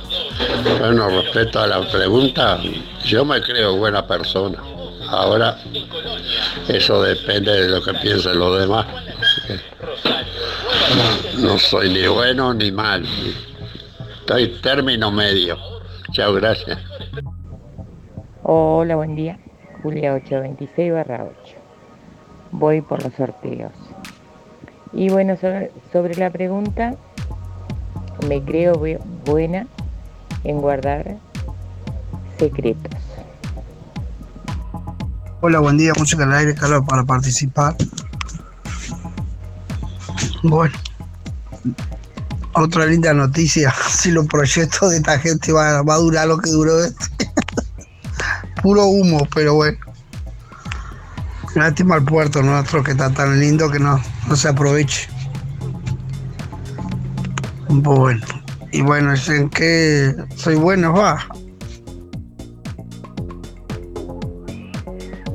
[0.81, 2.59] Bueno, respecto a la pregunta,
[3.05, 4.78] yo me creo buena persona.
[5.11, 5.57] Ahora,
[6.69, 8.87] eso depende de lo que piensen los demás.
[11.39, 13.05] No soy ni bueno ni mal.
[14.21, 15.57] Estoy término medio.
[16.13, 16.79] Chao, gracias.
[18.43, 19.39] Hola, buen día.
[19.83, 21.55] Julia 826 barra 8.
[22.51, 23.73] Voy por los sorteos.
[24.93, 26.95] Y bueno, sobre, sobre la pregunta,
[28.27, 29.67] me creo bu- buena
[30.45, 31.17] en guardar
[32.39, 32.93] secretos.
[35.41, 37.77] Hola, buen día, música al aire, Carlos, para participar.
[40.43, 40.75] Bueno,
[42.55, 46.51] otra linda noticia, si los proyectos de esta gente va, va a durar lo que
[46.51, 47.31] duró este.
[48.63, 49.79] Puro humo, pero bueno.
[51.55, 55.09] Lástima al puerto nuestro que está tan lindo que no, no se aproveche.
[57.69, 58.27] Bueno,
[58.73, 61.25] y bueno, es en que soy bueno, va.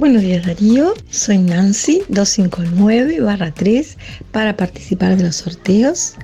[0.03, 3.95] Buenos días Darío, soy Nancy 259-3
[4.33, 6.15] para participar de los sorteos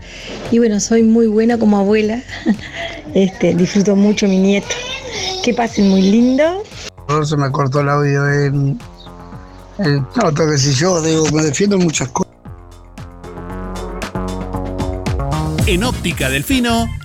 [0.51, 2.21] y bueno, soy muy buena como abuela,
[3.13, 4.67] este, disfruto mucho mi nieto.
[5.45, 6.61] Que pasen muy lindo.
[7.23, 8.77] Se me cortó el audio en,
[9.77, 12.34] en- no, tengo que decir yo, digo, me defiendo en muchas cosas.
[15.67, 16.86] En Óptica Delfino,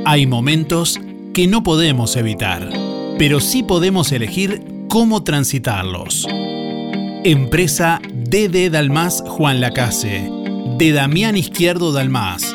[0.04, 1.00] Hay momentos
[1.34, 2.70] que no podemos evitar,
[3.18, 6.28] pero sí podemos elegir cómo transitarlos.
[7.24, 10.30] Empresa DD Dalmas Juan Lacase,
[10.78, 12.54] de Damián Izquierdo Dalmas.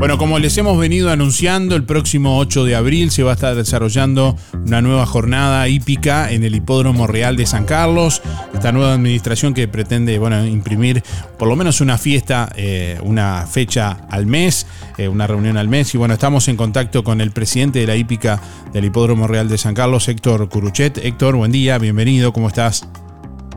[0.00, 3.54] Bueno, como les hemos venido anunciando, el próximo 8 de abril se va a estar
[3.54, 4.34] desarrollando
[4.66, 8.22] una nueva jornada hípica en el Hipódromo Real de San Carlos.
[8.54, 11.02] Esta nueva administración que pretende, bueno, imprimir
[11.38, 15.94] por lo menos una fiesta, eh, una fecha al mes, eh, una reunión al mes.
[15.94, 18.40] Y bueno, estamos en contacto con el presidente de la hípica
[18.72, 20.96] del Hipódromo Real de San Carlos, Héctor Curuchet.
[20.96, 22.88] Héctor, buen día, bienvenido, ¿cómo estás?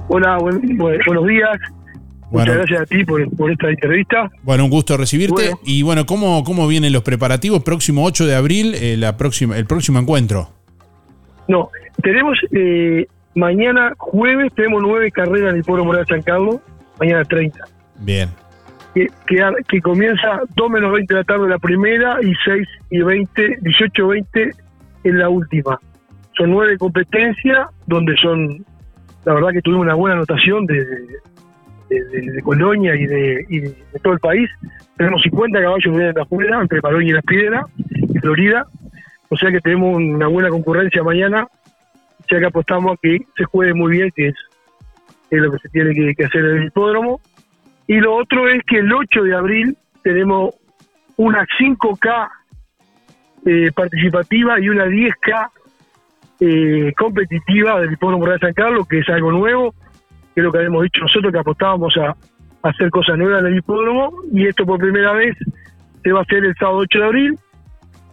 [0.09, 1.57] Hola, buen- bu- buenos días.
[2.33, 2.51] Bueno.
[2.51, 4.31] Muchas gracias a ti por, por esta entrevista.
[4.41, 5.33] Bueno, un gusto recibirte.
[5.35, 5.59] Bueno.
[5.63, 7.63] Y bueno, ¿cómo, ¿cómo vienen los preparativos?
[7.63, 10.49] Próximo 8 de abril, eh, la próxima, el próximo encuentro.
[11.47, 11.69] No,
[12.01, 13.05] tenemos eh,
[13.35, 16.55] mañana jueves, tenemos nueve carreras en el Pueblo Moral de San Carlos,
[16.99, 17.59] mañana 30.
[17.99, 18.29] Bien.
[18.95, 22.99] Que, que, que comienza 2 menos 20 de la tarde la primera y 6 y
[22.99, 24.49] 20, 18 20
[25.03, 25.79] en la última.
[26.35, 28.65] Son nueve competencias donde son,
[29.23, 31.32] la verdad que tuvimos una buena anotación de, de,
[32.01, 34.49] de- de Colonia y de, y de todo el país.
[34.97, 38.65] Tenemos 50 caballos de afuera, entre Parón y Las Piedras, y Florida.
[39.29, 41.47] O sea que tenemos una buena concurrencia mañana,
[42.29, 44.35] ya que apostamos a que se juegue muy bien, que es,
[45.31, 47.19] lo que se tiene que, hacer en el hipódromo.
[47.87, 50.55] Y lo otro es que el 8 de abril tenemos
[51.17, 52.29] una 5K
[53.45, 55.49] eh, participativa y una 10K
[56.39, 59.73] eh, competitiva del Hipódromo Real San Carlos, que es algo nuevo,
[60.35, 62.15] que lo que habíamos dicho nosotros, que apostábamos a,
[62.63, 65.35] hacer cosas nuevas en el hipódromo, y esto por primera vez
[66.01, 67.39] se va a hacer el sábado 8 de abril,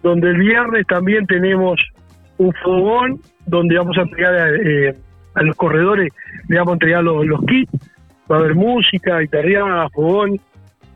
[0.02, 1.80] donde el viernes también tenemos
[2.38, 4.96] un fogón, donde vamos a entregar a, eh,
[5.34, 6.12] a los corredores,
[6.48, 7.72] le vamos a entregar los, kits,
[8.30, 10.40] va a haber música, guitarreada, fogón,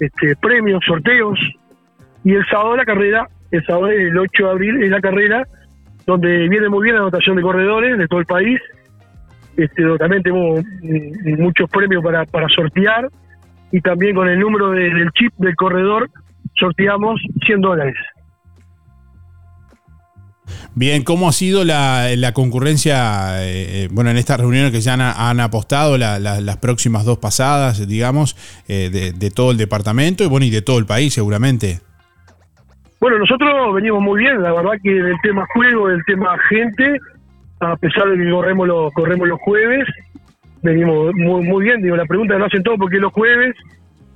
[0.00, 1.38] este, premios, sorteos,
[2.24, 5.44] y el sábado la carrera, el sábado el 8 de abril es la carrera,
[6.06, 8.60] donde viene muy bien la anotación de corredores de todo el país,
[9.56, 10.60] este, también tenemos
[11.38, 13.08] muchos premios para, para sortear,
[13.72, 16.08] y también con el número de- del chip del corredor
[16.58, 17.96] sorteamos 100 dólares.
[20.74, 24.94] Bien, ¿cómo ha sido la, la concurrencia, eh, eh, bueno, en estas reuniones que ya
[24.94, 28.36] han, han apostado la- la- las próximas dos pasadas, digamos,
[28.68, 31.80] eh, de, de todo el departamento y bueno, y de todo el país seguramente?
[33.00, 36.98] Bueno, nosotros venimos muy bien, la verdad que del tema juego, del tema gente,
[37.60, 39.86] a pesar de que corremos los, corremos los jueves,
[40.62, 41.82] venimos muy, muy bien.
[41.82, 43.54] Digo, la pregunta no hacen todo porque los jueves,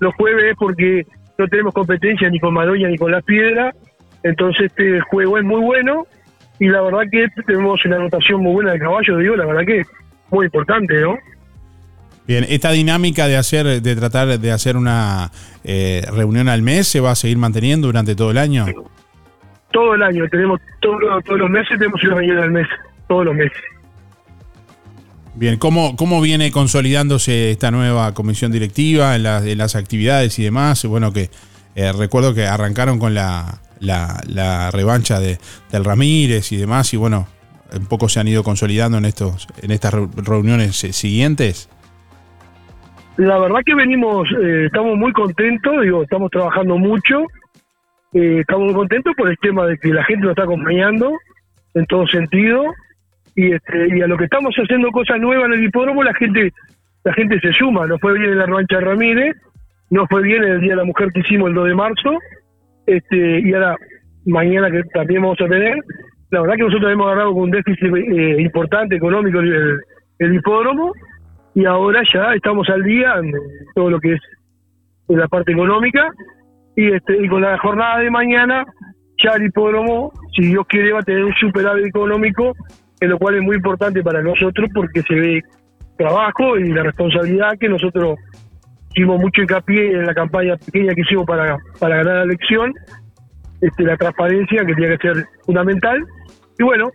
[0.00, 1.06] los jueves es porque
[1.38, 3.72] no tenemos competencia ni con Madoña ni con La Piedra,
[4.22, 6.06] entonces este juego es muy bueno
[6.58, 9.82] y la verdad que tenemos una anotación muy buena de caballo, digo, la verdad que
[10.30, 11.16] muy importante, ¿no?
[12.26, 15.30] Bien, esta dinámica de hacer, de tratar de hacer una
[15.64, 18.66] eh, reunión al mes se va a seguir manteniendo durante todo el año.
[19.70, 22.66] Todo el año, tenemos todo- todos los meses, tenemos una reunión al mes,
[23.08, 23.58] todos los meses.
[25.34, 30.44] Bien, ¿cómo, cómo viene consolidándose esta nueva comisión directiva en, las- en las actividades y
[30.44, 30.84] demás?
[30.84, 31.30] Bueno, que
[31.76, 35.38] eh, recuerdo que arrancaron con la, la, la revancha de,
[35.70, 37.28] del Ramírez y demás, y bueno,
[37.72, 41.68] un poco se han ido consolidando en estos en estas re- reuniones eh, siguientes.
[43.16, 47.22] La verdad que venimos, eh, estamos muy contentos, digo, estamos trabajando mucho,
[48.12, 51.12] eh, estamos muy contentos por el tema de que la gente nos está acompañando
[51.74, 52.62] en todo sentido
[53.38, 56.52] y, este, y a lo que estamos haciendo cosas nuevas en el hipódromo, la gente
[57.04, 59.36] la gente se suma, nos fue bien en la revancha de Ramírez,
[59.90, 62.18] nos fue bien en el Día de la Mujer que hicimos el 2 de marzo,
[62.86, 63.76] este, y ahora
[64.26, 65.76] mañana que también vamos a tener,
[66.30, 69.78] la verdad que nosotros hemos agarrado con un déficit eh, importante económico el,
[70.18, 70.92] el hipódromo,
[71.54, 73.32] y ahora ya estamos al día en
[73.76, 74.20] todo lo que es
[75.08, 76.10] en la parte económica.
[76.76, 78.64] Y este y con la jornada de mañana
[79.22, 82.54] ya el hipódromo si Dios quiere va a tener un superávit económico
[83.00, 85.42] en lo cual es muy importante para nosotros porque se ve
[85.96, 88.18] trabajo y la responsabilidad que nosotros
[88.90, 92.72] hicimos mucho hincapié en la campaña pequeña que hicimos para, para ganar la elección
[93.60, 96.04] este, la transparencia que tiene que ser fundamental.
[96.58, 96.90] Y bueno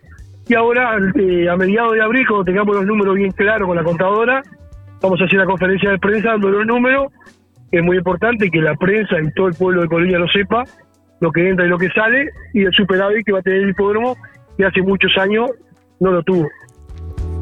[0.46, 3.82] y ahora eh, a mediados de abril cuando tengamos los números bien claros con la
[3.82, 4.42] contadora
[5.00, 7.12] vamos a hacer una conferencia de prensa dando los números.
[7.70, 10.64] Es muy importante que la prensa y todo el pueblo de Colonia lo sepa
[11.20, 13.70] lo que entra y lo que sale y el superávit que va a tener el
[13.70, 14.16] hipódromo
[14.56, 15.50] que hace muchos años
[16.04, 16.46] no lo tuvo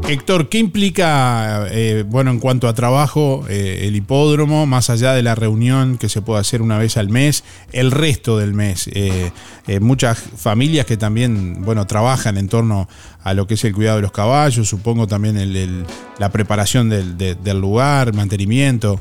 [0.09, 5.23] Héctor, ¿qué implica, eh, bueno, en cuanto a trabajo, eh, el hipódromo, más allá de
[5.23, 8.91] la reunión que se puede hacer una vez al mes, el resto del mes?
[8.93, 9.31] Eh,
[9.81, 12.89] muchas familias que también, bueno, trabajan en torno
[13.23, 15.85] a lo que es el cuidado de los caballos, supongo también el- el-
[16.19, 18.99] la preparación del, de- del lugar, mantenimiento.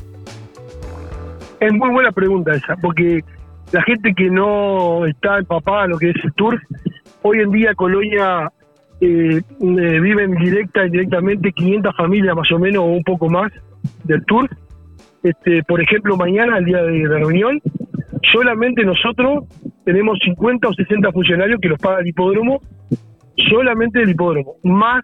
[1.58, 3.24] Es muy buena pregunta esa, porque
[3.72, 6.62] la gente que no está empapada en lo que es el turf,
[7.22, 8.52] hoy en día Colonia
[9.04, 13.50] eh, eh, viven directa e indirectamente 500 familias más o menos o un poco más
[14.04, 14.48] del turf.
[15.24, 17.60] Este, por ejemplo, mañana, el día de, de reunión,
[18.32, 19.44] solamente nosotros
[19.84, 22.60] tenemos 50 o 60 funcionarios que los paga el hipódromo,
[23.50, 24.54] solamente del hipódromo.
[24.62, 25.02] Más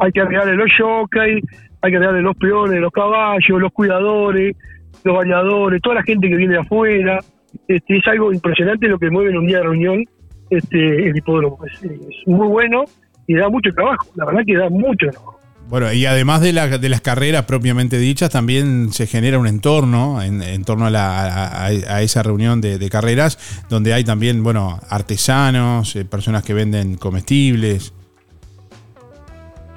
[0.00, 1.42] hay que agregarle los jockey,
[1.82, 4.56] hay que agregarle los peones, los caballos, los cuidadores,
[5.04, 7.18] los bañadores, toda la gente que viene de afuera.
[7.68, 10.04] Este, es algo impresionante lo que mueve en un día de reunión
[10.48, 11.58] este, el hipódromo.
[11.66, 12.84] Es muy bueno
[13.26, 15.38] y da mucho trabajo, la verdad que da mucho trabajo.
[15.68, 20.20] Bueno, y además de, la- de las carreras propiamente dichas, también se genera un entorno
[20.20, 23.38] en, en torno a, la- a- a esa reunión de, de carreras,
[23.70, 27.94] donde hay también, bueno, artesanos, eh, personas que venden comestibles.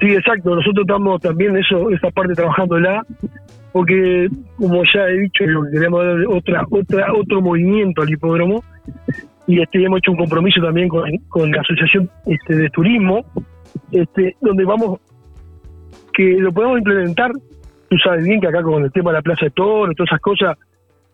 [0.00, 0.54] Sí, exacto.
[0.54, 3.02] Nosotros estamos también eso, esa parte trabajándola,
[3.72, 4.28] porque
[4.58, 8.62] como ya he dicho, queremos dar otra, otra, otro movimiento al hipódromo
[9.46, 13.24] y este hemos hecho un compromiso también con, con la asociación este, de turismo,
[13.92, 15.00] este, donde vamos
[16.12, 17.30] que lo podemos implementar.
[17.88, 20.20] Tú sabes bien que acá con el tema de la Plaza de Toro, todas esas
[20.20, 20.58] cosas,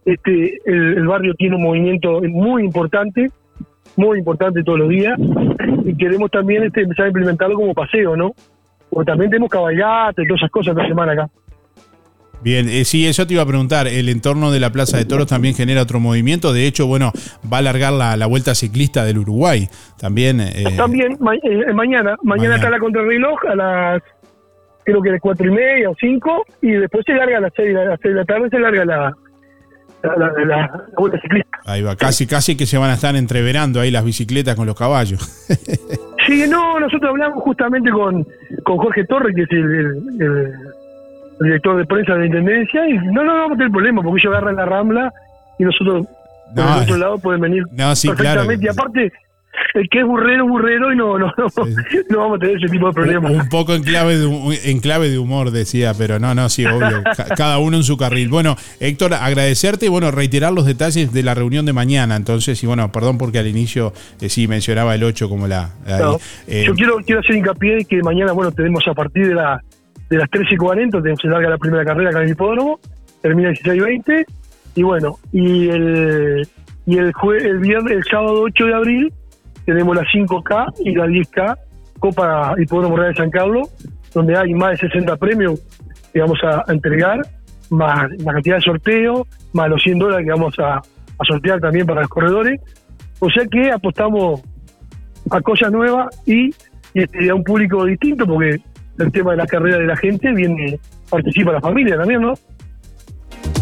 [0.05, 3.29] este, el, barrio tiene un movimiento muy importante,
[3.97, 5.19] muy importante todos los días,
[5.85, 8.33] y queremos también este, empezar a implementarlo como paseo, ¿no?
[8.89, 11.29] Porque también tenemos cabalgata y todas esas cosas esta semana acá.
[12.43, 13.87] Bien, eh, sí, eso te iba a preguntar.
[13.87, 16.53] El entorno de la Plaza de Toros también genera otro movimiento.
[16.53, 17.13] De hecho, bueno,
[17.51, 19.69] va a alargar la, la vuelta ciclista del Uruguay.
[19.99, 20.41] También.
[20.41, 24.03] eh, También ma- eh, mañana, mañana está la contrarreloj a las
[24.85, 27.77] creo que de cuatro y media o cinco y después se larga a las seis,
[27.77, 29.17] a las seis de la tarde se larga la
[30.03, 31.49] la, la- la- la vuelta ciclista.
[31.65, 34.75] ahí va, casi, casi que se van a estar entreverando ahí las bicicletas con los
[34.77, 35.21] caballos.
[36.25, 38.25] Sí, no, nosotros hablamos justamente con,
[38.63, 40.57] con Jorge Torres, que es el, el- el- el
[41.43, 44.21] director de prensa de la Intendencia, y no, no, no vamos a tener problema, porque
[44.23, 45.13] ellos agarran la rambla
[45.59, 46.07] y nosotros
[46.55, 48.47] por No, el otro lado pueden venir no, sí, claro.
[48.47, 48.67] perfectamente.
[48.67, 49.13] Y aparte,
[49.75, 51.47] el que es burrero, burrero y no, no, no,
[52.11, 53.33] no vamos a tener ese tipo de problemas.
[53.33, 57.03] Un poco en clave, de, en clave de humor, decía, pero no, no, sí, obvio.
[57.17, 58.29] ca- Cada uno en su carril.
[58.29, 62.17] Bueno, Héctor, agradecerte y bueno, reiterar los detalles de la reunión de mañana.
[62.17, 65.71] Entonces, y bueno, perdón porque al inicio eh, sí mencionaba el 8 como la.
[65.87, 66.03] ahí.
[66.49, 69.63] Eh, Yo quiero, quiero hacer hincapié que mañana, bueno, tenemos a partir de, la,
[70.13, 72.79] de las 13.40, tenemos, se larga la primera carrera acá en el hipódromo,
[73.23, 74.27] termina 16.20,
[74.75, 76.47] y bueno, y el,
[76.85, 79.13] y el, jue- el viernes, el sábado 8 de abril,
[79.65, 81.57] tenemos la 5K y la 10K,
[81.99, 83.71] Copa Hipódromo Real de San Carlos,
[84.13, 85.61] donde hay más de 60 premios
[86.13, 87.21] que vamos a, entregar,
[87.71, 90.83] más la cantidad de sorteo, más los 100 dólares que vamos a,
[91.27, 92.61] sortear también para los corredores.
[93.21, 94.43] O sea que apostamos
[95.31, 96.51] a cosas nuevas y,
[96.93, 98.61] y, a un público distinto, porque
[99.03, 100.79] el tema de la carrera de la gente viene,
[101.11, 102.35] participa la familia también, ¿no?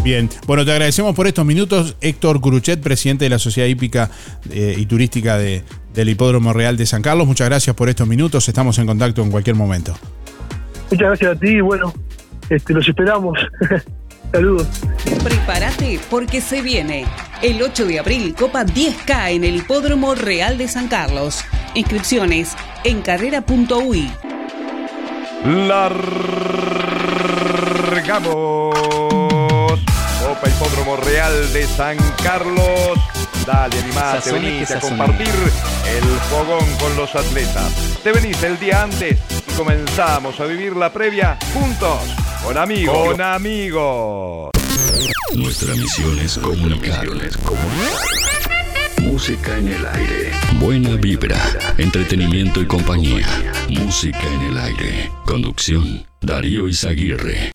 [0.03, 1.95] Bien, bueno, te agradecemos por estos minutos.
[2.01, 4.09] Héctor Curuchet, presidente de la Sociedad Hípica
[4.49, 5.63] eh, y Turística de-
[5.93, 7.27] del Hipódromo Real de San Carlos.
[7.27, 8.47] Muchas gracias por estos minutos.
[8.47, 9.93] Estamos en contacto en cualquier momento.
[10.89, 11.93] Muchas gracias a ti y bueno,
[12.49, 13.37] este, los esperamos.
[14.31, 14.67] Saludos.
[15.23, 17.05] Prepárate porque se viene.
[17.41, 21.43] El 8 de abril, Copa 10K en el Hipódromo Real de San Carlos.
[21.75, 24.09] Inscripciones en carrera.ui.
[25.43, 26.21] Largamos.
[30.21, 32.99] Copa Hipódromo Real de San Carlos.
[33.45, 35.33] Dale, animate, Sazone venite a compartir
[35.87, 37.73] el fogón con los atletas.
[38.03, 39.17] Te venís el día antes
[39.47, 42.01] y comenzamos a vivir la previa juntos,
[42.43, 43.07] con amigos.
[43.07, 44.51] Con amigos.
[45.33, 47.07] Nuestra misión es comunicar.
[49.01, 50.31] Música en el aire.
[50.59, 51.41] Buena vibra,
[51.79, 53.27] entretenimiento y compañía.
[53.67, 55.11] Música en el aire.
[55.25, 57.51] Conducción, Darío Izaguirre.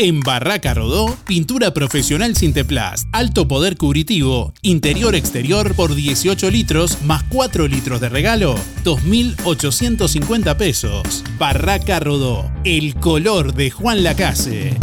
[0.00, 7.66] En Barraca Rodó, pintura profesional Sinteplast, alto poder cubritivo, interior-exterior por 18 litros más 4
[7.66, 11.24] litros de regalo, 2.850 pesos.
[11.36, 14.76] Barraca Rodó, el color de Juan Lacase.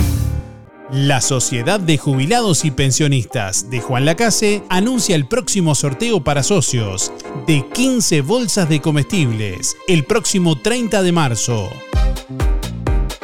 [0.91, 7.13] La Sociedad de Jubilados y Pensionistas de Juan Lacase anuncia el próximo sorteo para socios
[7.47, 11.69] de 15 bolsas de comestibles el próximo 30 de marzo.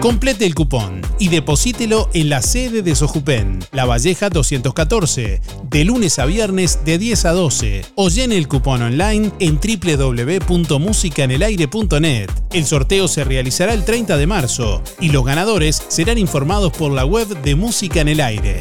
[0.01, 5.39] Complete el cupón y deposítelo en la sede de Sojupen, La Valleja 214,
[5.69, 12.31] de lunes a viernes de 10 a 12 o llene el cupón online en www.musicanelaire.net.
[12.51, 17.05] El sorteo se realizará el 30 de marzo y los ganadores serán informados por la
[17.05, 18.59] web de Música en el Aire.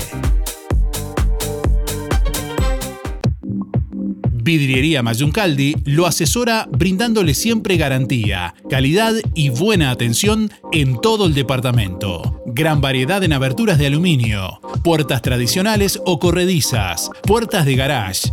[4.42, 12.42] Vidriería Mayuncaldi lo asesora brindándole siempre garantía, calidad y buena atención en todo el departamento.
[12.46, 18.32] Gran variedad en aberturas de aluminio, puertas tradicionales o corredizas, puertas de garage,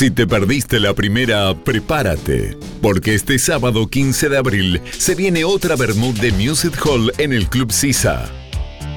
[0.00, 5.76] Si te perdiste la primera, prepárate, porque este sábado 15 de abril se viene otra
[5.76, 8.24] Bermud de Music Hall en el Club Sisa.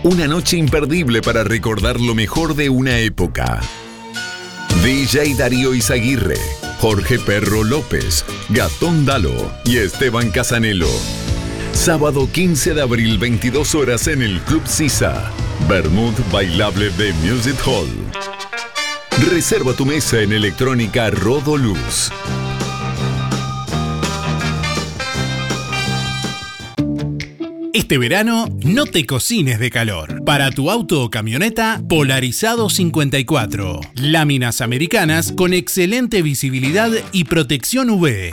[0.04, 3.60] Una noche imperdible para recordar lo mejor de una época.
[4.82, 6.40] DJ Darío Izaguirre,
[6.80, 10.88] Jorge Perro López, Gatón Dalo y Esteban Casanelo.
[11.74, 15.30] Sábado 15 de abril, 22 horas en el Club Sisa.
[15.68, 17.90] Bermud Bailable de Music Hall.
[19.30, 22.12] Reserva tu mesa en electrónica Rodoluz.
[27.74, 30.24] Este verano no te cocines de calor.
[30.26, 33.80] Para tu auto o camioneta, Polarizado 54.
[33.96, 38.30] Láminas americanas con excelente visibilidad y protección UV.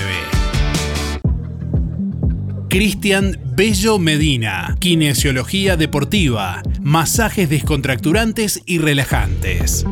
[2.69, 9.87] Cristian Bello Medina, Kinesiología Deportiva, Masajes Descontracturantes y Relajantes.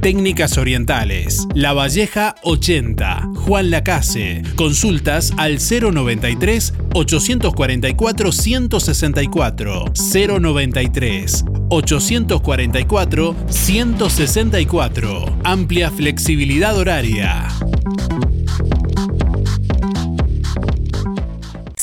[0.00, 1.46] Técnicas Orientales.
[1.54, 3.30] La Valleja 80.
[3.34, 4.42] Juan Lacase.
[4.54, 9.84] Consultas al 093 844 164.
[9.94, 15.38] 093 844 164.
[15.44, 17.48] Amplia flexibilidad horaria.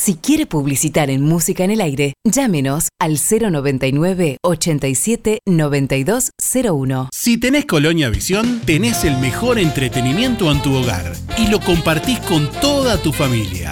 [0.04, 7.10] Si quiere publicitar en Música en el Aire, llámenos al 099 87 9201.
[7.14, 12.52] Si tenés Colonia Visión, tenés el mejor entretenimiento en tu hogar y lo compartís con
[12.60, 13.72] toda tu familia.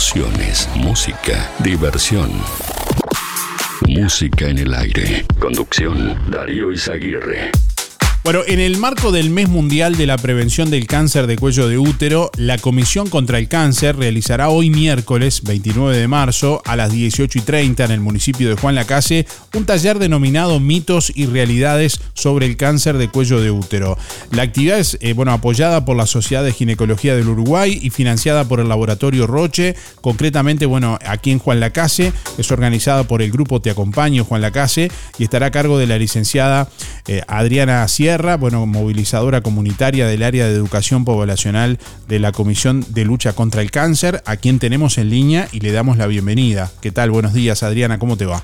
[0.00, 2.30] Emociones, música, diversión.
[3.86, 5.26] Música en el aire.
[5.38, 7.50] Conducción, Darío Izaguirre.
[8.22, 11.78] Bueno, en el marco del Mes Mundial de la Prevención del Cáncer de Cuello de
[11.78, 17.38] Útero, la Comisión contra el Cáncer realizará hoy miércoles 29 de marzo a las 18
[17.38, 22.44] y 30 en el municipio de Juan Lacase un taller denominado Mitos y Realidades sobre
[22.44, 23.96] el Cáncer de Cuello de Útero.
[24.32, 28.44] La actividad es eh, bueno, apoyada por la Sociedad de Ginecología del Uruguay y financiada
[28.44, 33.62] por el Laboratorio Roche, concretamente bueno, aquí en Juan Lacase, es organizada por el grupo
[33.62, 36.68] Te Acompaño Juan Lacase y estará a cargo de la licenciada
[37.08, 43.04] eh, Adriana Sierra bueno, movilizadora comunitaria del área de educación poblacional de la Comisión de
[43.04, 46.70] Lucha contra el Cáncer, a quien tenemos en línea y le damos la bienvenida.
[46.80, 47.12] ¿Qué tal?
[47.12, 48.42] Buenos días, Adriana, ¿cómo te va?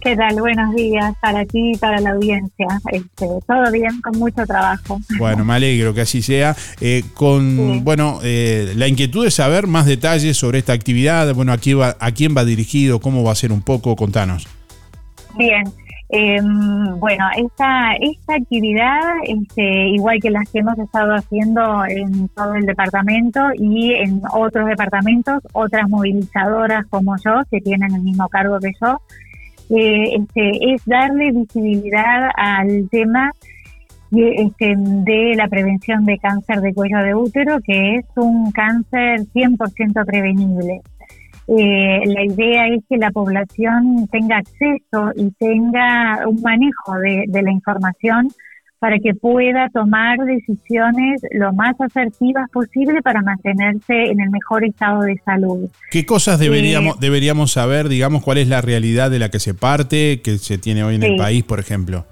[0.00, 0.36] ¿Qué tal?
[0.38, 2.66] Buenos días para ti y para la audiencia.
[2.92, 5.00] Este, todo bien, con mucho trabajo.
[5.18, 6.54] Bueno, me alegro que así sea.
[6.80, 7.80] Eh, con, Sí.
[7.82, 11.96] bueno, eh, la inquietud de saber más detalles sobre esta actividad, bueno, a quién va,
[11.98, 14.46] a quién va dirigido, cómo va a ser un poco, contanos.
[15.36, 15.64] Bien.
[16.08, 16.40] Eh,
[16.98, 22.64] bueno, esta, esta actividad, este, igual que las que hemos estado haciendo en todo el
[22.64, 28.72] departamento y en otros departamentos, otras movilizadoras como yo, que tienen el mismo cargo que
[28.80, 29.00] yo,
[29.70, 33.32] eh, este, es darle visibilidad al tema
[34.12, 40.06] este, de la prevención de cáncer de cuello de útero, que es un cáncer 100%
[40.06, 40.82] prevenible.
[41.48, 47.42] Eh, la idea es que la población tenga acceso y tenga un manejo de, de
[47.42, 48.28] la información
[48.78, 55.02] para que pueda tomar decisiones lo más asertivas posible para mantenerse en el mejor estado
[55.02, 55.68] de salud.
[55.90, 60.20] ¿Qué cosas deberíamos, deberíamos saber, digamos, cuál es la realidad de la que se parte,
[60.22, 62.06] que se tiene hoy en el país, por ejemplo?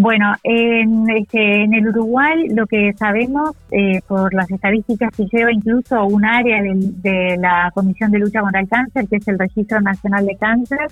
[0.00, 5.52] Bueno, en, este, en el Uruguay lo que sabemos eh, por las estadísticas que lleva
[5.52, 9.80] incluso un área de, la Comisión de Lucha contra el Cáncer, que es el Registro
[9.80, 10.86] Nacional de Cáncer,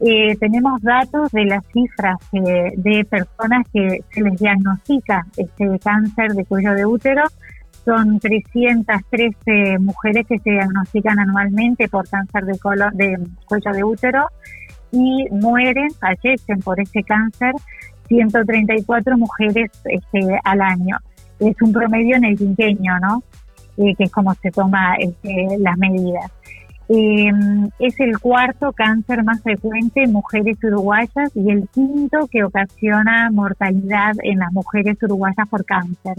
[0.00, 6.44] eh, tenemos datos de las cifras de personas que se les diagnostica este cáncer de
[6.44, 7.22] cuello de útero.
[7.84, 13.16] Son 313 mujeres que se diagnostican anualmente por cáncer de, colo- de
[13.46, 14.26] cuello de útero
[14.90, 17.52] y mueren, fallecen por ese cáncer
[18.12, 20.98] 134 mujeres este, al año.
[21.40, 23.22] Es un promedio en el quinquenio, ¿no?
[23.78, 26.30] Eh, que es como se toma este, las medidas.
[26.88, 27.30] Eh,
[27.78, 34.12] es el cuarto cáncer más frecuente en mujeres uruguayas y el quinto que ocasiona mortalidad
[34.22, 36.16] en las mujeres uruguayas por cáncer.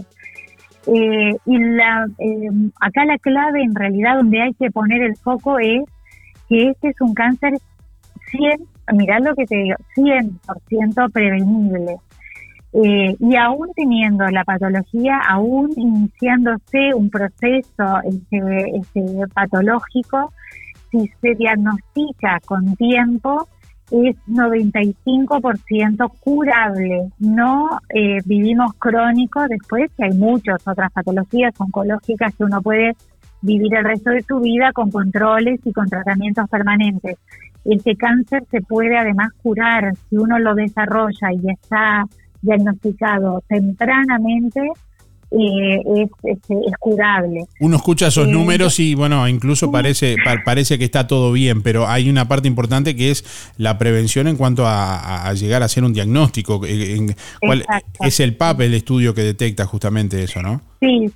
[0.86, 5.58] Eh, y la, eh, acá la clave en realidad donde hay que poner el foco
[5.58, 5.82] es
[6.48, 7.54] que este es un cáncer
[8.36, 11.96] 100, mirá lo que te digo, 100% prevenible.
[12.72, 20.32] Eh, y aún teniendo la patología, aún iniciándose un proceso este, este, patológico,
[20.90, 23.46] si se diagnostica con tiempo,
[23.90, 27.10] es 95% curable.
[27.20, 32.96] No eh, vivimos crónicos después, que hay muchas otras patologías oncológicas que uno puede
[33.40, 37.18] vivir el resto de su vida con controles y con tratamientos permanentes.
[37.64, 42.04] Este cáncer se puede además curar si uno lo desarrolla y está
[42.42, 44.60] diagnosticado tempranamente,
[45.30, 47.40] eh, es, este, es curable.
[47.58, 51.62] Uno escucha esos Eh, números y bueno, incluso parece, pa- parece que está todo bien,
[51.62, 53.24] pero hay una parte importante que es
[53.56, 56.60] la prevención en cuanto a, llegar a hacer un diagnóstico.
[56.64, 58.04] En- ¿cuál- Exacto.
[58.04, 60.60] es el PAP el estudio que detecta justamente eso, ¿no?
[60.80, 61.10] Sí,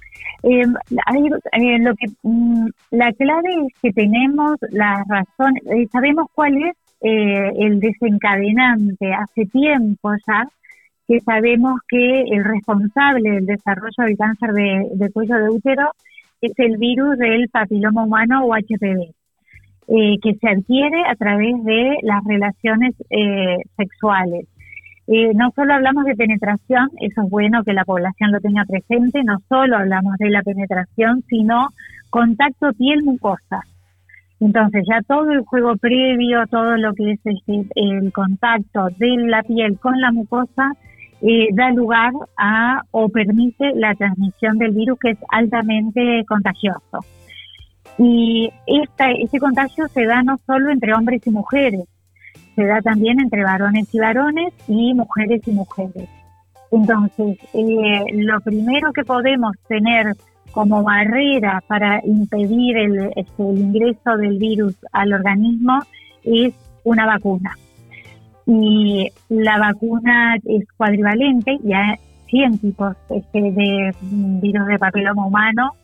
[1.06, 6.56] hay- eh, lo que mm, la clave es que tenemos la razón, eh, sabemos cuál
[6.62, 10.48] es eh, el desencadenante hace tiempo ya
[11.06, 15.90] que sabemos que el responsable del desarrollo del cáncer de, de cuello de útero
[16.40, 19.14] es el virus del papiloma humano o HPV,
[19.88, 22.94] eh, que se adquiere a través de las relaciones
[23.76, 24.46] sexuales.
[25.10, 29.24] Eh, no solo hablamos de penetración, eso es bueno que la población lo tenga presente,
[29.24, 31.68] no solo hablamos de la penetración, sino
[32.10, 33.62] contacto piel-mucosa.
[34.38, 39.42] Entonces ya todo el juego previo, todo lo que es este, el contacto de la
[39.42, 40.72] piel con la mucosa,
[41.22, 47.00] eh, da lugar a o permite la transmisión del virus que es altamente contagioso.
[47.96, 51.84] Y esta, este contagio se da no solo entre hombres y mujeres,
[52.58, 56.08] se da también entre varones y varones y mujeres y mujeres.
[56.72, 60.16] Entonces, eh, lo primero que podemos tener
[60.50, 65.78] como barrera para impedir el, este, el ingreso del virus al organismo
[66.24, 66.52] es
[66.82, 67.56] una vacuna.
[68.44, 71.96] Y la vacuna es cuadrivalente, ya hay
[72.26, 75.74] 100 tipos este, de mm, virus de papiloma humano.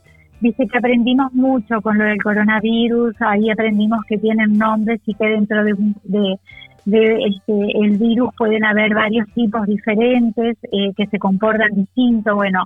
[0.41, 5.27] Dice que aprendimos mucho con lo del coronavirus, ahí aprendimos que tienen nombres y que
[5.27, 6.39] dentro de, de,
[6.85, 12.35] de, este, el virus pueden haber varios tipos diferentes eh, que se comportan distinto.
[12.35, 12.65] Bueno,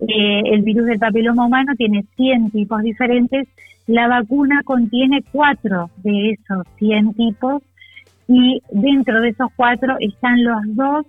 [0.00, 3.48] eh, el virus del papiloma humano tiene 100 tipos diferentes.
[3.86, 7.62] La vacuna contiene cuatro de esos 100 tipos
[8.26, 11.06] y dentro de esos cuatro están los dos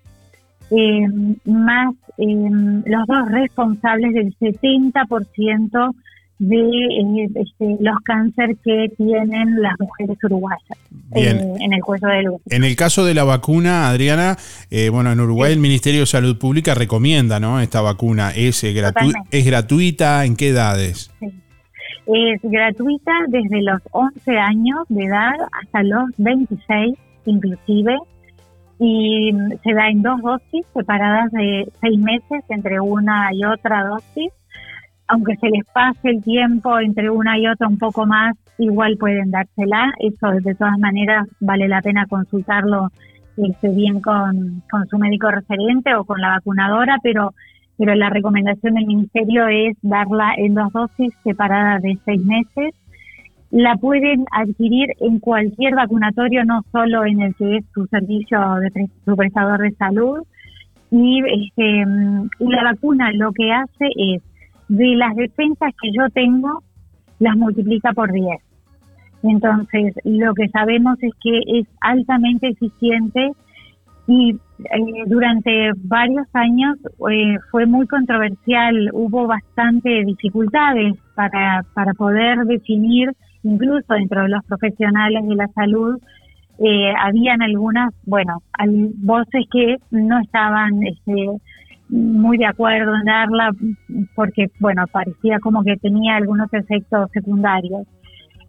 [0.72, 1.08] eh,
[1.46, 2.50] más eh,
[2.86, 5.96] los dos responsables del 70%
[6.38, 10.78] de eh, este, los cánceres que tienen las mujeres uruguayas
[11.14, 11.38] Bien.
[11.38, 12.56] eh, en el cuello del útero.
[12.56, 14.36] En el caso de la vacuna, Adriana,
[14.70, 17.62] eh, bueno, en Uruguay el Ministerio de Salud Pública recomienda, ¿no?
[17.62, 19.38] Esta vacuna es, eh, gratu- Totalmente.
[19.38, 21.10] es gratuita, ¿en qué edades?
[21.22, 25.34] Es gratuita desde los 11 años de edad
[25.64, 27.96] hasta los 26 inclusive
[28.78, 33.84] y mm, se da en dos dosis separadas de seis meses entre una y otra
[33.86, 34.32] dosis.
[35.08, 39.32] Aunque se les pase el tiempo entre una y otra un poco más, igual pueden
[39.32, 39.94] dársela.
[40.00, 42.90] Eso de todas maneras vale la pena consultarlo
[43.38, 47.34] este, bien con, con su médico referente o con la vacunadora, pero
[47.78, 52.74] pero la recomendación del ministerio es darla en dos dosis separadas de seis meses.
[53.52, 58.72] La pueden adquirir en cualquier vacunatorio, no solo en el que es su servicio de
[58.72, 60.20] pre- su prestador de salud.
[60.90, 61.84] Y este,
[62.40, 64.22] y la vacuna lo que hace es,
[64.68, 66.64] de las defensas que yo tengo,
[67.20, 68.42] las multiplica por 10.
[69.24, 73.32] Entonces, lo que sabemos es que es altamente eficiente
[74.08, 76.78] y eh, durante varios años
[77.10, 83.12] eh, fue muy controversial, hubo bastante dificultades para, para poder definir,
[83.44, 86.00] incluso dentro de los profesionales de la salud,
[86.60, 88.42] eh, habían algunas, bueno,
[88.98, 91.28] voces que no estaban este,
[91.90, 93.52] muy de acuerdo en darla
[94.16, 97.88] porque, bueno, parecía como que tenía algunos efectos secundarios.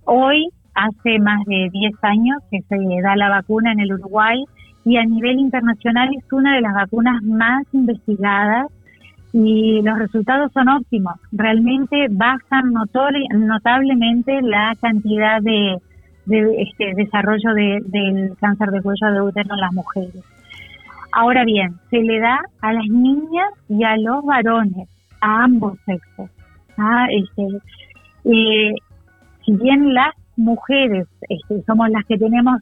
[0.04, 4.44] Hoy, hace más de 10 años que se da la vacuna en el Uruguay
[4.84, 8.66] y a nivel internacional es una de las vacunas más investigadas
[9.32, 11.14] y los resultados son óptimos.
[11.32, 15.76] Realmente bajan notablemente la cantidad de,
[16.26, 20.24] de, este, desarrollo de- del cáncer de cuello de útero en las mujeres.
[21.18, 24.86] Ahora bien, se le da a las niñas y a los varones,
[25.22, 26.28] a ambos sexos.
[26.76, 27.42] Ah, este,
[28.24, 28.74] eh,
[29.42, 32.60] si bien las mujeres este, somos las que tenemos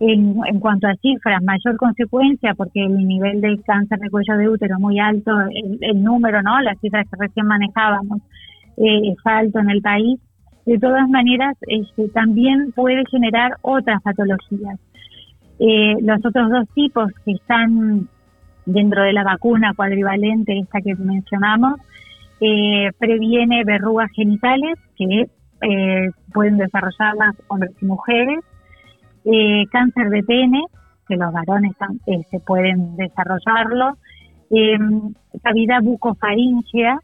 [0.00, 4.48] en, en cuanto a cifras mayor consecuencia porque el nivel de cáncer de cuello de
[4.48, 6.60] útero muy alto, el, el número, ¿no?
[6.62, 8.18] Las cifras que recién manejábamos
[8.76, 10.18] eh, es alto en el país.
[10.66, 14.80] De todas maneras, este, también puede generar otras patologías.
[15.58, 18.08] Eh, los otros dos tipos que están
[18.66, 21.74] dentro de la vacuna cuadrivalente, esta que mencionamos,
[22.40, 25.28] eh, previene verrugas genitales que
[25.60, 28.40] eh, pueden desarrollarlas hombres y mujeres,
[29.70, 30.64] cáncer de pene,
[31.08, 31.72] que los varones
[32.30, 33.96] se pueden desarrollarlo,
[35.42, 36.98] cavidad bucofaringea,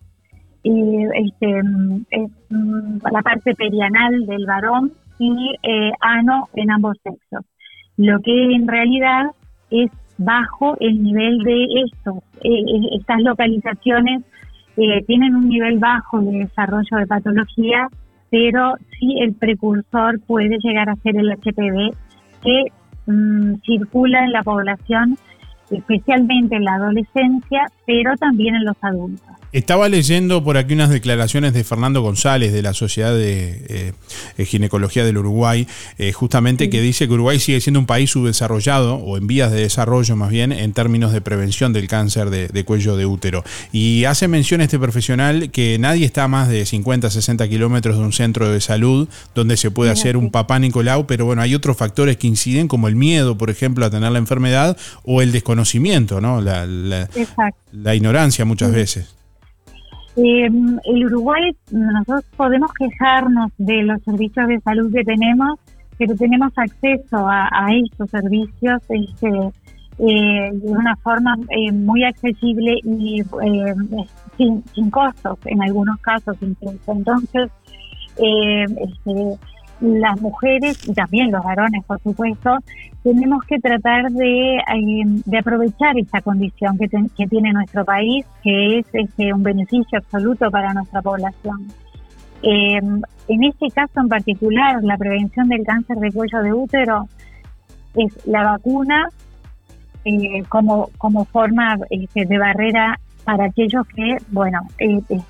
[0.62, 5.56] este, mm, la parte perianal del varón y
[6.00, 7.46] ano en ambos sexos.
[7.96, 9.26] Lo que en realidad
[9.70, 12.18] es bajo el nivel de estos.
[12.42, 14.22] Eh, eh, estas localizaciones
[14.76, 17.88] eh, tienen un nivel bajo de desarrollo de patología,
[18.30, 21.94] pero sí el precursor puede llegar a ser el HPV
[22.42, 22.64] que
[23.06, 25.16] mm, circula en la población,
[25.70, 29.26] especialmente en la adolescencia, pero también en los adultos.
[29.52, 33.92] Estaba leyendo por aquí unas declaraciones de Fernando González de la Sociedad de eh,
[34.38, 35.66] eh, Ginecología del Uruguay,
[35.98, 39.62] eh, justamente que dice que Uruguay sigue siendo un país subdesarrollado o en vías de
[39.62, 43.42] desarrollo más bien en términos de prevención del cáncer de, de cuello de útero.
[43.72, 48.04] Y hace mención este profesional que nadie está a más de 50, 60 kilómetros de
[48.04, 51.76] un centro de salud donde se puede hacer un papá Nicolau, pero bueno, hay otros
[51.76, 56.20] factores que inciden como el miedo, por ejemplo, a tener la enfermedad o el desconocimiento,
[56.20, 56.40] ¿no?
[56.40, 57.59] La, la- Exacto.
[57.72, 59.16] La ignorancia muchas veces.
[60.16, 60.46] Eh,
[60.84, 65.58] el Uruguay, nosotros podemos quejarnos de los servicios de salud que tenemos,
[65.98, 69.28] pero tenemos acceso a, a estos servicios este,
[69.98, 73.74] eh, de una forma eh, muy accesible y eh,
[74.36, 76.92] sin, sin costos en algunos casos incluso.
[76.92, 77.50] Entonces,
[78.16, 79.38] eh, este,
[79.80, 82.58] las mujeres y también los varones, por supuesto,
[83.02, 84.62] tenemos que tratar de, eh,
[85.24, 89.98] de aprovechar esta condición que, ten- que tiene nuestro país, que es este, un beneficio
[89.98, 91.68] absoluto para nuestra población.
[92.42, 92.78] Eh,
[93.28, 97.08] en este caso en particular, la prevención del cáncer de cuello de útero
[97.94, 99.08] es la vacuna
[100.04, 105.20] eh, como, como forma este, de barrera para aquellos que, bueno, este,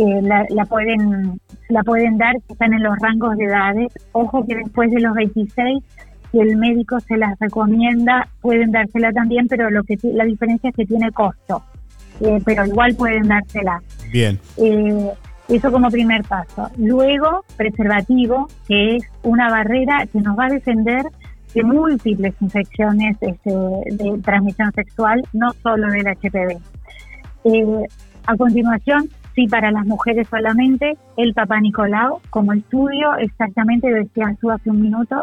[0.00, 1.38] eh, la, la pueden
[1.68, 3.92] la pueden dar que están en los rangos de edades.
[4.12, 5.84] Ojo que después de los 26,
[6.32, 10.76] si el médico se las recomienda, pueden dársela también, pero lo que la diferencia es
[10.76, 11.62] que tiene costo.
[12.20, 13.82] Eh, pero igual pueden dársela.
[14.10, 14.38] Bien.
[14.56, 15.10] Eh,
[15.48, 16.70] eso como primer paso.
[16.78, 21.04] Luego, preservativo, que es una barrera que nos va a defender
[21.54, 26.58] de múltiples infecciones este, de transmisión sexual, no solo del HPV.
[27.44, 27.86] Eh,
[28.26, 34.50] a continuación, sí para las mujeres solamente, el papá Nicolau como estudio, exactamente decías tú
[34.50, 35.22] hace un minuto,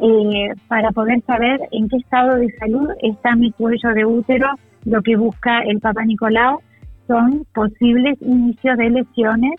[0.00, 4.48] eh, para poder saber en qué estado de salud está mi cuello de útero,
[4.84, 6.60] lo que busca el papá Nicolau
[7.06, 9.54] son posibles inicios de lesiones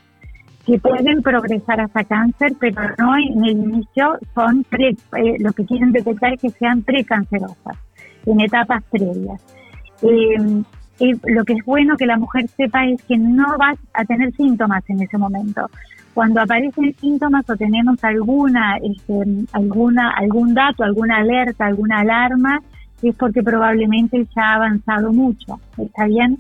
[0.65, 5.65] que pueden progresar hasta cáncer, pero no en el inicio son pre, eh, lo que
[5.65, 7.77] quieren detectar es que sean precancerosas,
[8.25, 9.41] en etapas previas.
[10.03, 10.63] Eh,
[10.99, 14.33] eh, lo que es bueno que la mujer sepa es que no va a tener
[14.33, 15.69] síntomas en ese momento.
[16.13, 19.13] Cuando aparecen síntomas o tenemos alguna, este,
[19.53, 22.59] alguna, algún dato, alguna alerta, alguna alarma,
[23.01, 25.59] es porque probablemente ya ha avanzado mucho.
[25.77, 26.37] ¿Está bien?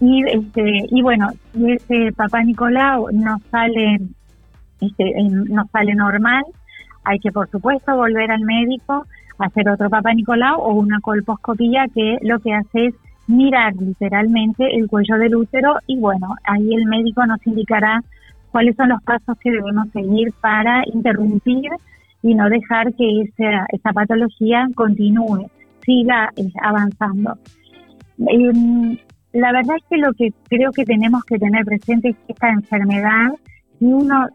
[0.00, 4.00] Y, este, y bueno, si ese papá Nicolau no sale,
[4.80, 6.42] este, no sale normal,
[7.04, 9.06] hay que por supuesto volver al médico,
[9.38, 12.94] hacer otro papá Nicolau o una colposcopía que lo que hace es
[13.30, 18.02] mirar literalmente el cuello del útero y bueno, ahí el médico nos indicará
[18.50, 21.70] cuáles son los pasos que debemos seguir para interrumpir
[22.22, 25.46] y no dejar que esa, esa patología continúe.
[25.84, 27.38] siga eh, avanzando.
[28.18, 28.98] Em,
[29.32, 32.50] la verdad es que lo que creo que tenemos que tener presente es que esta
[32.50, 33.30] enfermedad,
[33.78, 34.28] si uno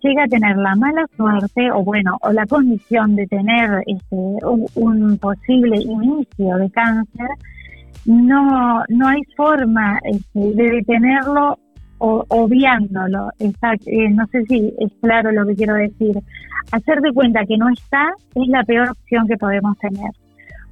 [0.00, 4.66] llega a tener la mala suerte o bueno, o la condición de tener este, un,
[4.74, 7.28] un posible inicio de cáncer,
[8.04, 11.58] no, no hay forma este, de detenerlo
[11.98, 13.30] o obviándolo.
[13.38, 16.18] Está- eh, no sé si es claro lo que quiero decir.
[16.72, 20.10] Hacer de cuenta que no está es la peor opción que podemos tener,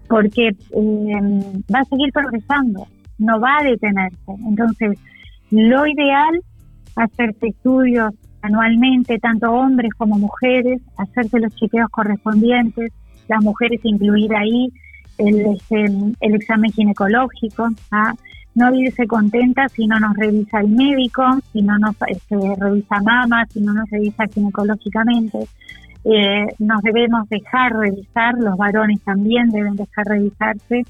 [0.09, 2.87] porque eh, va a seguir progresando,
[3.19, 4.33] no va a detenerse.
[4.47, 4.99] Entonces,
[5.51, 6.41] lo ideal,
[6.97, 8.13] hacerse estudios
[8.43, 12.93] anualmente, tanto hombres como mujeres, hacerse los chequeos correspondientes,
[13.29, 14.73] las mujeres incluir ahí
[15.19, 18.15] el, el examen ginecológico, ¿ah?
[18.55, 23.47] no irse contenta si no nos revisa el médico, si no nos este, revisa mama,
[23.47, 25.39] si no nos revisa ginecológicamente.
[26.05, 30.83] Eh, nos debemos dejar revisar, los varones también deben dejar revisarse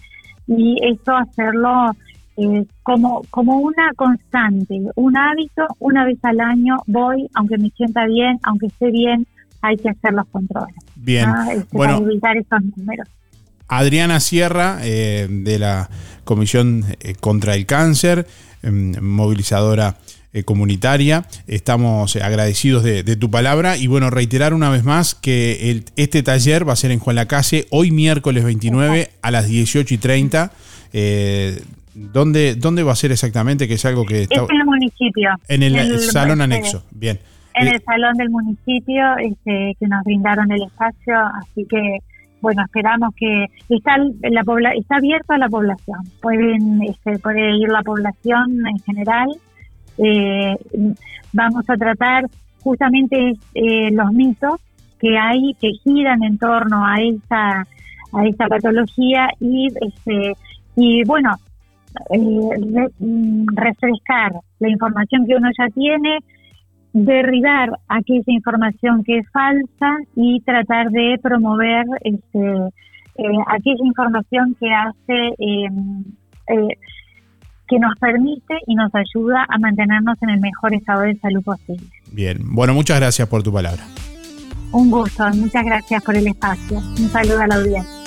[0.47, 1.91] y esto hacerlo
[2.37, 8.07] eh, como, como una constante, un hábito, una vez al año voy, aunque me sienta
[8.07, 9.27] bien, aunque esté bien,
[9.63, 10.77] hay que hacer los controles.
[10.97, 11.29] Bien.
[11.29, 11.47] ¿ah?
[11.53, 11.99] Este, Bueno.
[11.99, 13.09] Para evitar esos números.
[13.71, 15.89] Adriana Sierra, eh, de la
[16.25, 18.27] Comisión eh, contra el Cáncer,
[18.63, 19.97] em, movilizadora
[20.33, 21.25] eh, comunitaria.
[21.49, 25.85] Estamos eh, agradecidos de, de tu palabra y bueno, reiterar una vez más que el-
[25.97, 29.99] este taller va a ser en Juan Lacase hoy miércoles 29 a las 18 y
[29.99, 30.53] 30.
[30.93, 31.61] Eh,
[31.95, 33.67] ¿dónde, ¿Dónde va a ser exactamente?
[33.67, 35.31] Que es algo que está Es en el municipio.
[35.49, 36.85] en el, El- salón anexo.
[36.93, 37.19] Bien.
[37.55, 41.99] En Eh, el salón del municipio este, que nos brindaron el espacio, así que
[42.41, 45.99] bueno, esperamos que está la pobla, está abierto a la población.
[46.21, 49.29] Pueden este, puede ir la población en general.
[49.99, 50.57] Eh,
[51.33, 52.25] vamos a tratar
[52.63, 54.61] justamente eh, los mitos
[54.99, 57.67] que hay que giran en torno a esta
[58.13, 60.35] a esta patología y este
[60.77, 61.35] y bueno
[62.11, 66.19] eh, mm, refrescar la información que uno ya tiene
[66.93, 72.39] derribar aquella información que es falsa y tratar de promover este,
[73.17, 75.69] eh, aquella información que hace eh,
[76.49, 76.77] eh,
[77.69, 81.87] que nos permite y nos ayuda a mantenernos en el mejor estado de salud posible.
[82.13, 82.39] Bien.
[82.43, 83.85] Bueno, muchas gracias por tu palabra.
[84.73, 86.79] Un gusto, muchas gracias por el espacio.
[86.79, 88.01] Un saludo a la audiencia.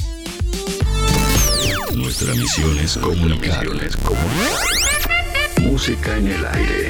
[1.96, 3.66] Nuestra misión es comunicar.
[5.62, 6.90] Música en el aire.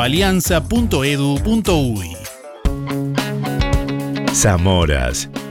[0.00, 2.16] www.alianza.edu.uy.
[4.32, 5.28] Zamoras.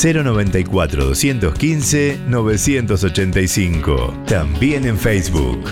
[0.00, 4.14] 094 215 985.
[4.26, 5.64] También en Facebook.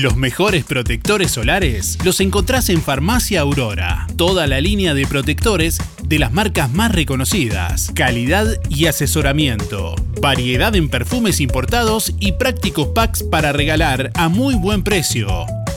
[0.00, 4.06] Los mejores protectores solares los encontrás en Farmacia Aurora.
[4.16, 10.88] Toda la línea de protectores de las marcas más reconocidas, calidad y asesoramiento, variedad en
[10.88, 15.28] perfumes importados y prácticos packs para regalar a muy buen precio.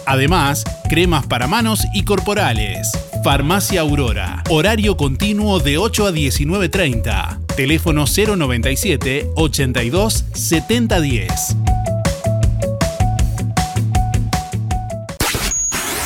[0.07, 2.91] Además, cremas para manos y corporales.
[3.25, 4.41] Farmacia Aurora.
[4.51, 7.55] Horario continuo de 8 a 19.30.
[7.55, 11.55] Teléfono 097 82 7010.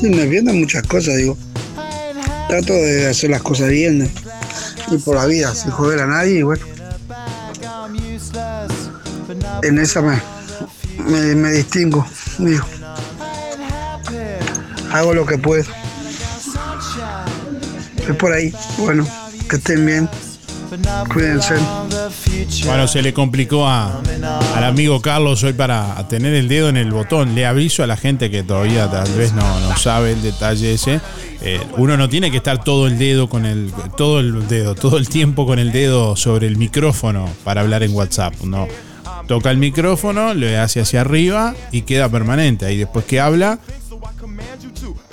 [0.00, 1.36] Sí, me pierden muchas cosas, digo.
[2.48, 4.08] Trato de hacer las cosas bien
[4.88, 6.64] y por la vida, sin joder a nadie y bueno.
[9.64, 10.22] En esa me,
[11.04, 12.06] me, me distingo,
[12.38, 12.64] digo.
[14.92, 15.64] Hago lo que puedo.
[18.08, 18.52] Es por ahí.
[18.78, 19.06] Bueno,
[19.48, 20.08] que estén bien.
[21.12, 21.54] Cuídense.
[22.66, 24.00] Bueno, se le complicó a,
[24.54, 27.34] al amigo Carlos hoy para tener el dedo en el botón.
[27.34, 31.00] Le aviso a la gente que todavía tal vez no, no sabe el detalle ese.
[31.40, 34.98] Eh, uno no tiene que estar todo el dedo con el todo el dedo, todo
[34.98, 38.34] el tiempo con el dedo sobre el micrófono para hablar en WhatsApp.
[38.42, 38.68] No.
[39.26, 42.66] Toca el micrófono, le hace hacia arriba y queda permanente.
[42.66, 43.58] Ahí después que habla,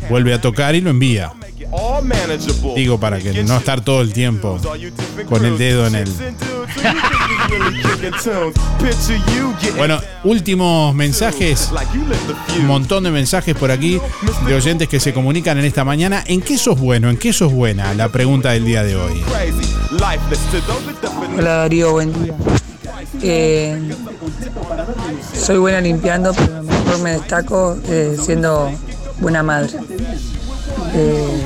[0.09, 1.34] vuelve a tocar y lo envía.
[2.75, 4.59] Digo para que no estar todo el tiempo
[5.27, 6.11] con el dedo en el.
[9.77, 11.71] Bueno, últimos mensajes.
[12.59, 13.99] Un montón de mensajes por aquí
[14.47, 16.23] de oyentes que se comunican en esta mañana.
[16.27, 17.09] ¿En qué sos bueno?
[17.09, 17.93] ¿En qué sos buena?
[17.93, 19.23] La pregunta del día de hoy.
[21.37, 22.35] Hola Darío, buen día.
[23.21, 23.91] Eh,
[25.33, 28.71] soy buena limpiando, pero mejor me destaco eh, siendo
[29.19, 29.73] buena madre.
[30.97, 31.43] Eh,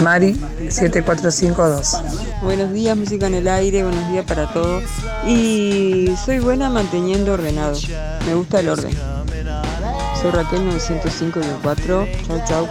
[0.00, 0.36] Mari
[0.68, 1.96] 7452.
[2.42, 4.84] Buenos días, música en el aire, buenos días para todos.
[5.26, 7.76] Y soy buena manteniendo ordenado.
[8.24, 8.92] Me gusta el orden.
[10.22, 12.06] Soy Raquel 905-4.
[12.26, 12.68] Chau, chau.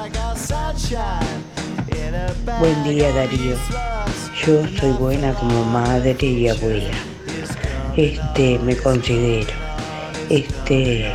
[2.60, 3.56] Buen día Darío.
[4.46, 6.94] Yo soy buena como madre y abuela.
[7.98, 9.52] Este, me considero.
[10.30, 11.12] Este,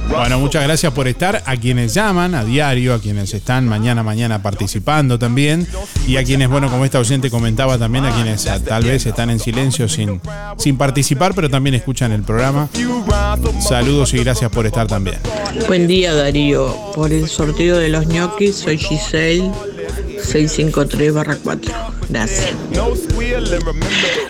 [0.09, 1.43] Bueno, muchas gracias por estar.
[1.47, 5.67] A quienes llaman a diario, a quienes están mañana mañana participando también.
[6.07, 9.31] Y a quienes, bueno, como esta oyente comentaba también, a quienes a, tal vez están
[9.31, 10.21] en silencio sin,
[10.59, 12.69] sin participar, pero también escuchan el programa.
[13.61, 15.19] Saludos y gracias por estar también.
[15.67, 19.51] Buen día Darío, por el sorteo de los ñoquis soy Giselle
[20.23, 21.71] 653-4.
[22.09, 22.55] Gracias.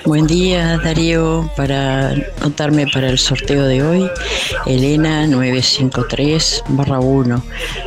[0.04, 2.10] Buen día Darío, para
[2.40, 4.10] anotarme para el sorteo de hoy,
[4.66, 7.42] Elena 953-1.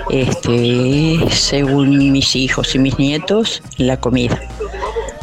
[0.09, 4.41] Este, según mis hijos y mis nietos, la comida.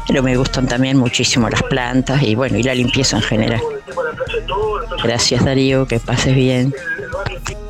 [0.09, 3.63] Pero me gustan también muchísimo las plantas y bueno, y la limpieza en general.
[5.03, 6.75] Gracias Darío, que pases bien.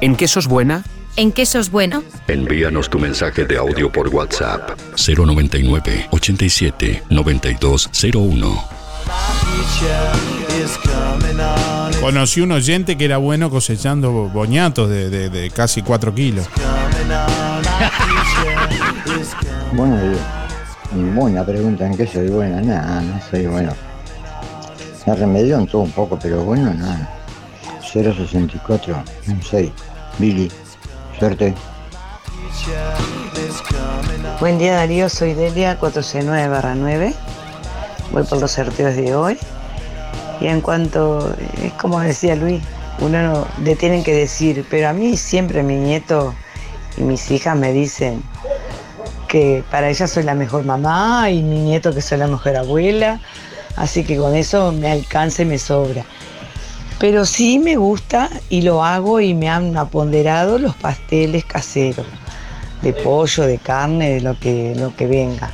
[0.00, 0.84] ¿En qué sos buena?
[1.16, 2.02] ¿En qué sos bueno?
[2.26, 8.64] Envíanos tu mensaje de audio por WhatsApp 099 87 9201.
[12.00, 16.46] Conocí un oyente que era bueno cosechando boñatos de, de- de casi 4 kilos.
[19.72, 20.18] Buenos días.
[21.14, 22.60] Buena pregunta, ¿en qué soy buena?
[22.60, 23.72] Nada, no soy bueno.
[25.06, 27.08] Me remedió en todo un poco, pero bueno, nada.
[27.92, 29.02] 064,
[29.50, 29.70] 6.
[30.18, 30.50] Billy,
[31.18, 31.54] suerte.
[34.40, 37.14] Buen día Darío, soy Delia 469-9.
[38.12, 39.38] Voy por los sorteos de hoy.
[40.40, 42.62] Y en cuanto, es como decía Luis,
[43.00, 46.34] uno no, le tienen que decir, pero a mí siempre mi nieto
[46.96, 48.22] y mis hijas me dicen
[49.28, 53.20] que para ellas soy la mejor mamá y mi nieto que soy la mejor abuela.
[53.76, 56.04] Así que con eso me alcanza y me sobra.
[56.98, 62.06] Pero sí me gusta y lo hago y me han aponderado los pasteles caseros,
[62.82, 65.50] de pollo, de carne, de lo que, lo que venga.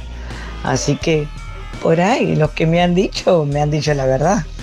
[0.62, 1.26] Así que
[1.82, 4.44] por ahí, los que me han dicho, me han dicho la verdad.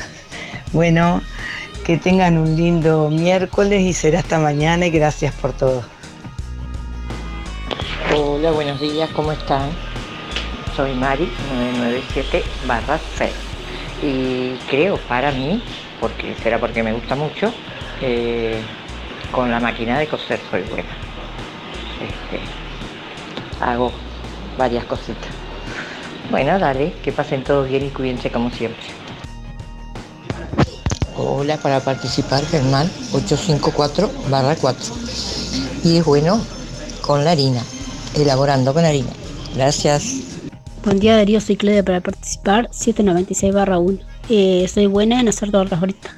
[0.74, 1.22] Bueno,
[1.86, 5.84] que tengan un lindo miércoles y será hasta mañana y gracias por todo.
[8.14, 9.70] Hola, buenos días, ¿cómo están?
[10.76, 13.32] Soy Mari 997 barra 6
[14.02, 15.64] y creo para mí,
[16.06, 17.52] porque será porque me gusta mucho,
[18.00, 18.62] eh,
[19.32, 20.90] con la máquina de coser soy buena.
[22.00, 22.40] Este,
[23.60, 23.92] hago
[24.56, 25.32] varias cositas.
[26.30, 28.84] Bueno, dale, que pasen todos bien y cuídense como siempre.
[31.18, 34.94] Hola, para participar Germán 854 barra 4.
[35.86, 36.40] Y es bueno
[37.02, 37.64] con la harina,
[38.16, 39.10] elaborando con harina.
[39.56, 40.22] Gracias.
[40.84, 44.15] Buen día Darío, soy Claudia para participar 796 barra 1.
[44.30, 46.16] Eh, soy buena en hacer tortas ahorita.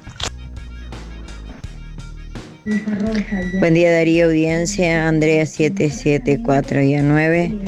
[3.60, 7.58] Buen día Darío, audiencia, Andrea 774 y 9.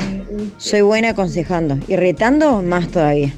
[0.59, 3.33] Soy buena aconsejando y retando más todavía.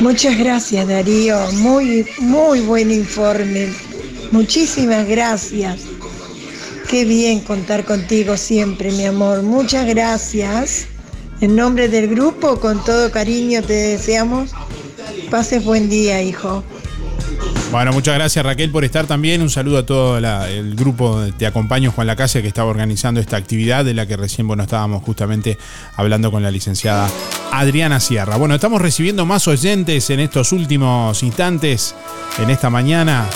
[0.00, 3.68] Muchas gracias Darío, muy, muy buen informe.
[4.32, 5.80] Muchísimas gracias.
[6.88, 9.42] Qué bien contar contigo siempre, mi amor.
[9.42, 10.88] Muchas gracias.
[11.42, 14.52] En nombre del grupo, con todo cariño te deseamos.
[15.28, 16.62] Pases buen día, hijo.
[17.72, 19.42] Bueno, muchas gracias Raquel por estar también.
[19.42, 23.84] Un saludo a todo el grupo Te Acompaño Juan Lacase que estaba organizando esta actividad
[23.84, 25.58] de la que recién bueno, estábamos justamente
[25.96, 27.10] hablando con la licenciada
[27.50, 28.36] Adriana Sierra.
[28.36, 31.96] Bueno, estamos recibiendo más oyentes en estos últimos instantes,
[32.38, 33.26] en esta mañana.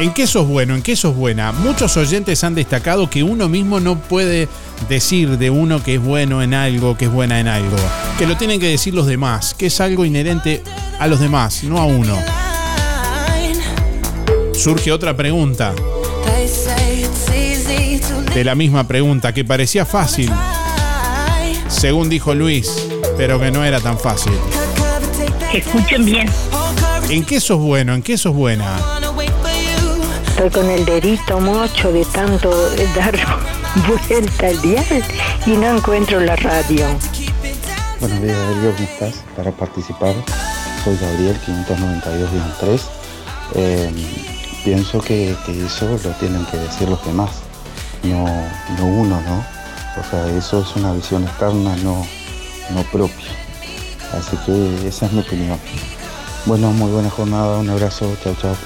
[0.00, 0.74] ¿En qué sos bueno?
[0.74, 1.52] ¿En qué sos buena?
[1.52, 4.48] Muchos oyentes han destacado que uno mismo no puede
[4.88, 7.76] decir de uno que es bueno en algo, que es buena en algo.
[8.18, 10.62] Que lo tienen que decir los demás, que es algo inherente
[10.98, 12.16] a los demás, no a uno.
[14.54, 15.72] Surge otra pregunta,
[18.34, 20.30] de la misma pregunta, que parecía fácil,
[21.68, 24.32] según dijo Luis, pero que no era tan fácil.
[25.52, 26.28] Escuchen bien.
[27.08, 27.94] ¿En qué sos bueno?
[27.94, 28.76] ¿En qué sos buena?
[30.28, 32.50] Estoy con el dedito mocho de tanto
[32.94, 33.16] dar
[33.76, 35.04] vuelta al dial
[35.46, 36.86] y no encuentro la radio.
[38.00, 39.24] Buenos días, Darío, ¿cómo estás?
[39.36, 40.14] Para participar,
[40.84, 42.80] soy Gabriel, 592-3.
[43.54, 43.92] Eh,
[44.64, 47.30] pienso que, que eso lo tienen que decir los demás,
[48.02, 48.24] no,
[48.78, 49.44] no uno, ¿no?
[50.00, 52.06] O sea, eso es una visión externa, no,
[52.70, 53.30] no propia.
[54.12, 55.58] Así que esa es mi opinión.
[56.46, 58.56] Bueno, muy buena jornada, un abrazo, chao, chao.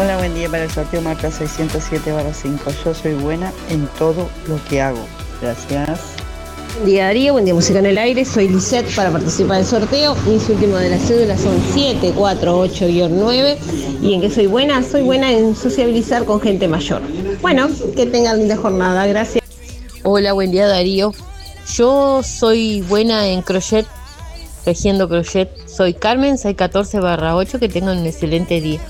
[0.00, 2.70] Hola, buen día para el sorteo marca 607 barra 5.
[2.86, 5.04] Yo soy buena en todo lo que hago.
[5.42, 6.00] Gracias.
[6.76, 10.14] Buen día Darío, buen día Música en el Aire, soy Lisette para participar del sorteo.
[10.26, 13.58] Mis últimos de las cédulas son 748-9
[14.00, 17.02] y en qué soy buena, soy buena en sociabilizar con gente mayor.
[17.42, 19.44] Bueno, que tengan linda jornada, gracias.
[20.02, 21.12] Hola, buen día Darío.
[21.74, 23.84] Yo soy buena en crochet,
[24.64, 25.50] tejiendo crochet.
[25.68, 28.80] Soy Carmen, soy 14 barra 8, que tengan un excelente día.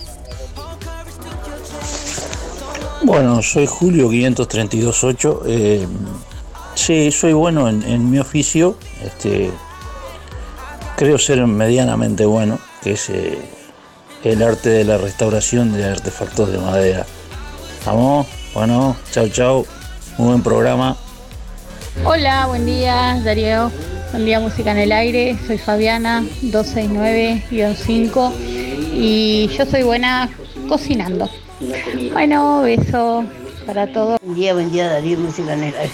[3.02, 5.42] Bueno, soy Julio 532.8.
[5.46, 5.86] Eh,
[6.74, 8.76] sí, soy bueno en, mi oficio.
[9.02, 9.50] Este,
[10.96, 13.38] creo ser medianamente bueno, que es eh,
[14.22, 17.06] el arte de la restauración de artefactos de madera.
[17.86, 19.64] Vamos, bueno, chao, chao.
[20.18, 20.94] Muy buen programa.
[22.04, 23.70] Hola, buen día Darío.
[24.10, 25.38] Buen día Música en el Aire.
[25.46, 28.32] Soy Fabiana 269-5
[28.92, 30.28] y yo soy buena
[30.68, 31.30] cocinando.
[31.60, 33.22] Bueno, beso
[33.66, 34.18] para todos.
[34.22, 35.92] Buen día, buen día Darío, música en el aire.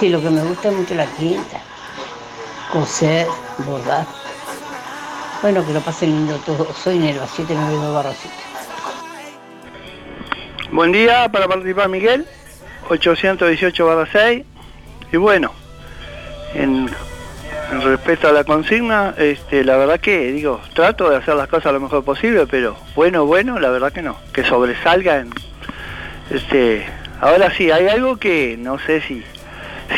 [0.00, 1.60] Sí, lo que me gusta es mucho la quinta.
[2.72, 3.26] Coser,
[3.66, 4.06] bordar.
[5.42, 6.66] Bueno, que lo pasen lindo todo.
[6.72, 8.36] Soy Nerva 792 barra 7.
[10.72, 12.26] Buen día para participar Miguel,
[12.88, 14.44] 818 barra 6.
[15.12, 15.52] Y bueno,
[16.54, 16.88] en,
[17.82, 21.80] respecto a la consigna, este, la verdad que digo, trato de hacer las cosas lo
[21.80, 25.30] mejor posible, pero bueno, bueno, la verdad que no, que sobresalga en
[26.30, 26.86] este
[27.20, 29.22] ahora sí, hay algo que no sé si,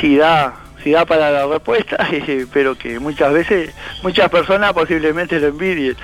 [0.00, 2.08] si da, si da para la respuesta,
[2.52, 5.96] pero que muchas veces, muchas personas posiblemente lo envidien,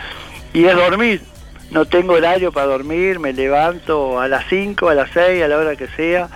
[0.52, 1.22] y es dormir.
[1.70, 5.56] no tengo horario para dormir, me levanto a las 5, a las 6, a la
[5.56, 6.28] hora que sea.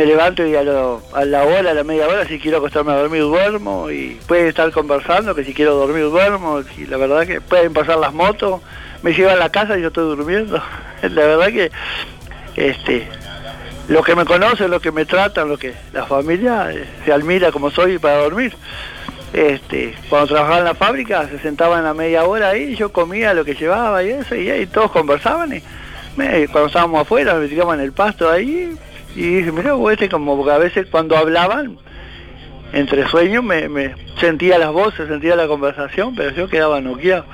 [0.00, 2.96] Me levanto y a, a la hora, a la media hora, si quiero acostarme a
[2.96, 3.90] dormir, duermo.
[3.90, 6.62] Y puede estar conversando, que si quiero dormir, duermo.
[6.78, 8.62] Y la verdad que pueden pasar las motos,
[9.02, 10.56] me llevan a la casa y yo estoy durmiendo.
[11.02, 11.70] la verdad que
[12.56, 13.06] este,
[13.88, 17.52] los que me conocen, los que me tratan, lo que la familia eh, se admira
[17.52, 18.56] como soy para dormir.
[19.34, 23.44] Este, cuando trabajaba en la fábrica se sentaban a media hora ahí, yo comía lo
[23.44, 25.62] que llevaba y eso, y ahí todos conversaban y
[26.48, 28.76] cuando estábamos afuera me tiraban el pasto ahí
[29.14, 31.78] y dije, mira, este como porque a veces cuando hablaban,
[32.72, 37.24] entre sueños me, sentía las voces, sentía la conversación, pero yo quedaba noqueado.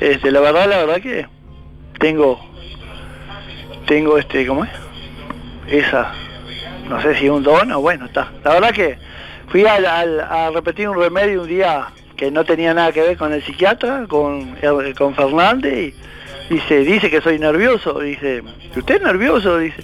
[0.00, 1.26] Este, la verdad, la verdad que
[1.98, 2.40] tengo,
[3.86, 4.70] tengo este, ¿cómo es?
[5.68, 6.12] Esa,
[6.88, 8.30] no sé si un don o bueno, está.
[8.44, 8.98] La verdad que
[9.48, 13.42] fui a, repetir un remedio un día que no tenía nada que ver con el
[13.42, 14.56] psiquiatra, con,
[14.96, 15.94] con Fernández,
[16.50, 18.42] y dice, dice que soy nervioso, dice,
[18.74, 19.58] ¿usted es nervioso?
[19.58, 19.82] Dice,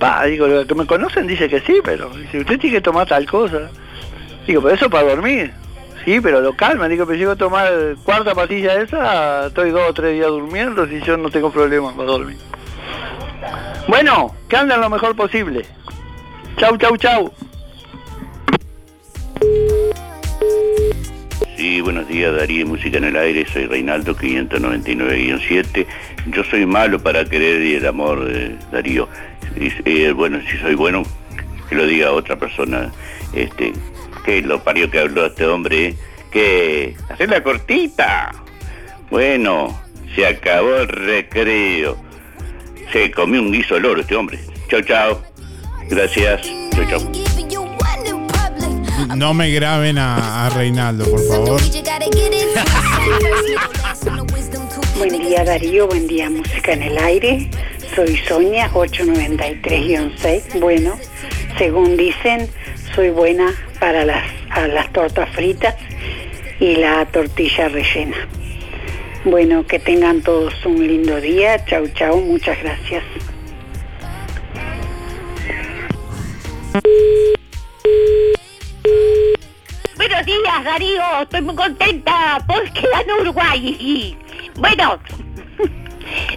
[0.00, 3.06] pa, digo, los que me conocen dice que sí, pero dice, usted tiene que tomar
[3.06, 3.70] tal cosa.
[4.46, 5.52] Digo, pero eso para dormir.
[6.04, 7.70] Sí, pero lo calma, digo, pero llego a tomar
[8.02, 12.10] cuarta pastilla esa, estoy dos o tres días durmiendo y yo no tengo problema para
[12.10, 12.38] dormir.
[13.86, 15.66] Bueno, que anden lo mejor posible.
[16.56, 17.32] Chau, chau, chau.
[21.56, 25.86] Sí, buenos días Darío, Música en el Aire, soy Reinaldo 599-7.
[26.28, 29.06] Yo soy malo para querer y el amor, de Darío.
[29.56, 31.02] Eh, bueno, si soy bueno,
[31.68, 32.92] que lo diga otra persona.
[33.32, 33.72] Este,
[34.24, 35.94] que lo parió que habló este hombre,
[36.30, 38.32] que hacer la cortita.
[39.10, 39.80] Bueno,
[40.14, 41.96] se acabó el recreo.
[42.92, 44.38] Se comió un guiso loro este hombre.
[44.68, 45.22] Chao, chao.
[45.88, 46.42] Gracias.
[46.74, 47.00] Chao, chao.
[49.16, 51.60] No me graben a, Reinaldo, por favor.
[54.96, 57.50] buen día Darío, buen día Música en el Aire.
[57.94, 60.60] Soy Sonia, 893-6.
[60.60, 60.96] Bueno,
[61.58, 62.48] según dicen,
[62.94, 64.24] soy buena para las,
[64.68, 65.74] las tortas fritas
[66.60, 68.16] y la tortilla rellena.
[69.24, 71.64] Bueno, que tengan todos un lindo día.
[71.66, 72.20] Chau, chau.
[72.20, 73.02] Muchas gracias.
[79.96, 81.02] Buenos días, Darío.
[81.22, 84.16] Estoy muy contenta porque ganó Uruguay.
[84.56, 84.98] Bueno,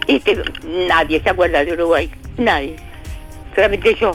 [0.07, 0.43] este,
[0.87, 2.09] nadie se acuerda de Uruguay.
[2.37, 2.75] Nadie.
[3.55, 4.11] Solamente yo.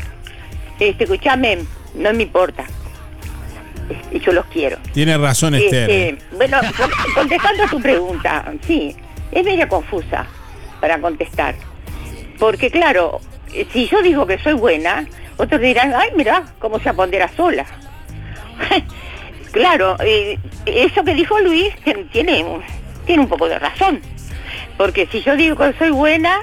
[0.79, 1.59] Este, escúchame,
[1.95, 2.65] no me importa.
[3.89, 4.79] Este, yo los quiero.
[4.93, 5.91] Tiene razón, Esther.
[5.91, 6.59] Este, bueno,
[7.15, 8.95] contestando a tu pregunta, sí,
[9.33, 10.27] es media confusa
[10.81, 11.55] para contestar.
[12.39, 13.21] Porque claro,
[13.73, 15.07] si yo digo que soy buena,
[15.37, 17.67] otros dirán, ay, mira, cómo se apondera sola.
[19.51, 21.75] Claro, eh, eso que dijo Luis
[22.13, 22.61] tiene,
[23.07, 24.01] tiene un poco de razón.
[24.79, 26.41] Porque si yo digo que soy buena,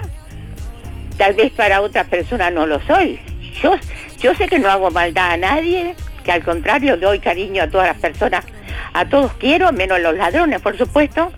[1.17, 3.19] tal vez para otras personas no lo soy.
[3.63, 3.75] Yo,
[4.19, 7.87] yo sé que no hago maldad a nadie, que al contrario doy cariño a todas
[7.87, 8.45] las personas,
[8.93, 11.31] a todos quiero, menos a los ladrones, por supuesto.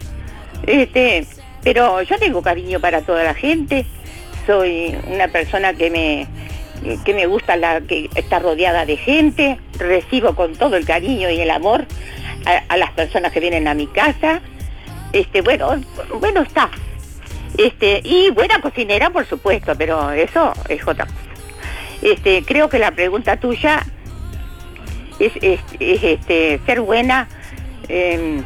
[0.65, 1.25] Este,
[1.63, 3.85] pero yo tengo cariño para toda la gente.
[4.45, 6.27] Soy una persona que me,
[7.03, 11.41] que me gusta la que está rodeada de gente, recibo con todo el cariño y
[11.41, 11.85] el amor
[12.69, 14.41] a, las personas que vienen a mi casa.
[15.13, 15.81] Este, bueno,
[16.19, 16.69] bueno está.
[17.57, 21.17] Este, y buena cocinera, por supuesto, pero eso es otra cosa.
[22.01, 23.83] Este, creo que la pregunta tuya
[25.19, 25.33] es,
[25.79, 27.27] este, ser buena,
[27.87, 28.43] em,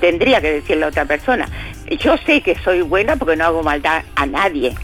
[0.00, 1.48] tendría que decirle a otra persona.
[1.98, 4.74] Yo sé que soy buena porque no hago maldad a nadie,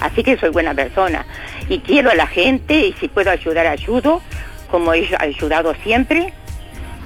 [0.00, 1.26] así que soy buena persona
[1.68, 4.22] y quiero a la gente y si puedo ayudar, ayudo,
[4.70, 6.32] como he ayudado siempre.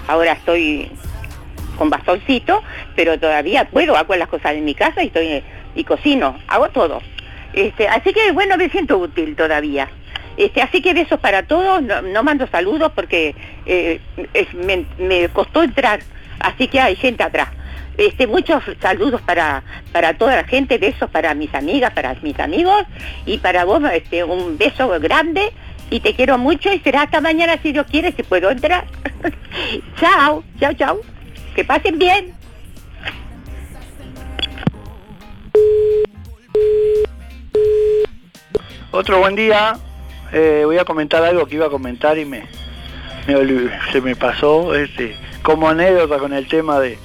[0.07, 0.91] Ahora estoy
[1.77, 2.63] con bastoncito,
[2.95, 5.43] pero todavía puedo, hago las cosas en mi casa y estoy
[5.75, 7.01] y cocino, hago todo.
[7.53, 9.89] Este, así que bueno, me siento útil todavía.
[10.37, 13.35] Este, así que besos para todos, no, mando saludos porque
[13.67, 14.01] eh,
[14.99, 16.01] me costó entrar,
[16.39, 17.49] así que hay gente atrás.
[18.01, 22.85] Este, muchos saludos para, para toda la gente, besos para mis amigas, para mis amigos
[23.27, 25.53] y para vos este, un beso grande
[25.91, 28.87] y te quiero mucho y será hasta mañana si Dios quiere, si puedo entrar.
[30.01, 31.01] chao, chao, chao.
[31.55, 32.40] Que pasen bien.
[38.93, 39.77] Otro buen día.
[40.33, 42.43] Eh, voy a comentar algo que iba a comentar y me,
[43.93, 46.99] se me pasó este, como anécdota con el tema de,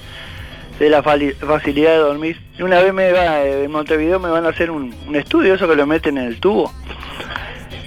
[0.80, 2.40] de la facilidad de dormir.
[2.58, 5.76] Una vez me va, eh, en Montevideo me van a hacer un, estudio, eso que
[5.76, 6.72] lo meten en el tubo.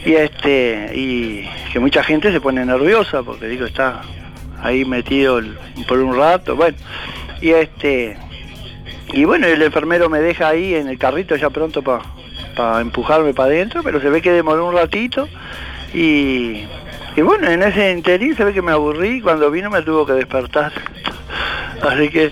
[0.05, 4.01] Y este, y que mucha gente se pone nerviosa porque digo, está
[4.61, 5.41] ahí metido
[5.89, 6.77] por un rato, bueno.
[7.41, 8.17] Y este,
[9.11, 12.03] y bueno, el enfermero me deja ahí en el carrito ya pronto para
[12.81, 15.27] empujarme para adentro, pero se ve que demoró un ratito
[15.93, 16.65] y,
[17.17, 20.71] bueno, en ese interín se ve que me aburrí cuando vino me tuvo que despertar.
[21.81, 22.31] Así que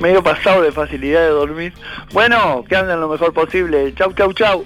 [0.00, 1.72] medio pasado de facilidad de dormir.
[2.12, 3.92] Bueno, que anden lo mejor posible.
[3.94, 4.64] Chau, chau, chau.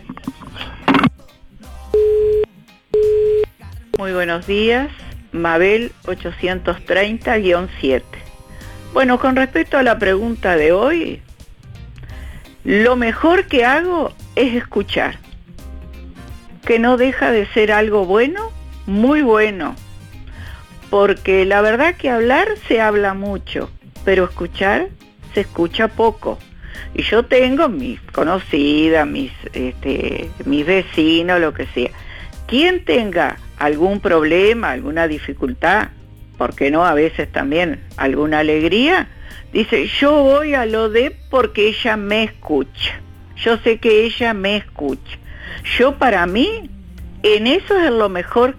[3.99, 4.91] Muy buenos días,
[5.33, 8.03] Mabel 830-7.
[8.93, 11.23] Bueno, con respecto a la pregunta de hoy,
[12.65, 15.19] lo mejor que hago es escuchar,
[16.67, 18.51] que no deja de ser algo bueno,
[18.87, 19.77] muy bueno,
[20.91, 23.71] porque la verdad que hablar se habla mucho,
[24.05, 24.89] pero escuchar
[25.33, 26.39] se escucha poco.
[26.95, 31.91] Y yo tengo mis conocidas, mis, este, mis vecinos, lo que sea.
[32.47, 35.89] Quien tenga algún problema, alguna dificultad,
[36.39, 39.09] porque no a veces también alguna alegría,
[39.53, 43.01] dice, yo voy a lo de porque ella me escucha.
[43.37, 45.19] Yo sé que ella me escucha.
[45.79, 46.71] Yo para mí,
[47.23, 48.57] en eso es lo mejor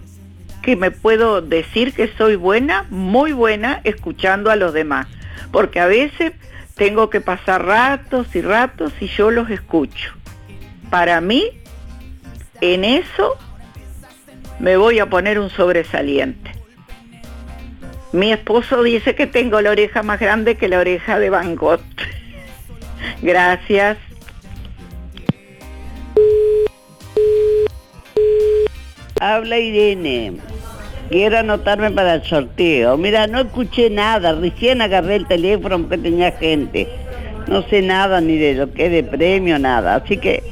[0.62, 5.06] que me puedo decir que soy buena, muy buena, escuchando a los demás.
[5.52, 6.32] Porque a veces
[6.74, 10.12] tengo que pasar ratos y ratos y yo los escucho.
[10.90, 11.50] Para mí,
[12.60, 13.36] en eso
[14.58, 16.52] me voy a poner un sobresaliente.
[18.12, 21.80] Mi esposo dice que tengo la oreja más grande que la oreja de Van Gogh.
[23.22, 23.98] Gracias.
[29.20, 30.34] Habla Irene.
[31.08, 32.96] Quiero anotarme para el sorteo.
[32.96, 34.32] Mira, no escuché nada.
[34.34, 36.88] Recién agarré el teléfono porque tenía gente.
[37.46, 39.96] No sé nada ni de lo que es de premio, nada.
[39.96, 40.42] Así que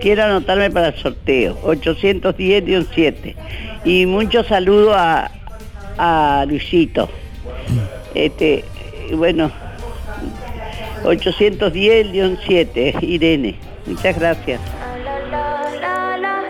[0.00, 1.58] quiero anotarme para el sorteo.
[1.62, 3.34] 810-7.
[3.84, 5.30] Y mucho saludo a,
[5.98, 7.08] a Luisito.
[8.14, 8.64] Este,
[9.14, 9.50] bueno,
[11.04, 13.56] 810-7, Irene.
[13.86, 14.60] Muchas gracias.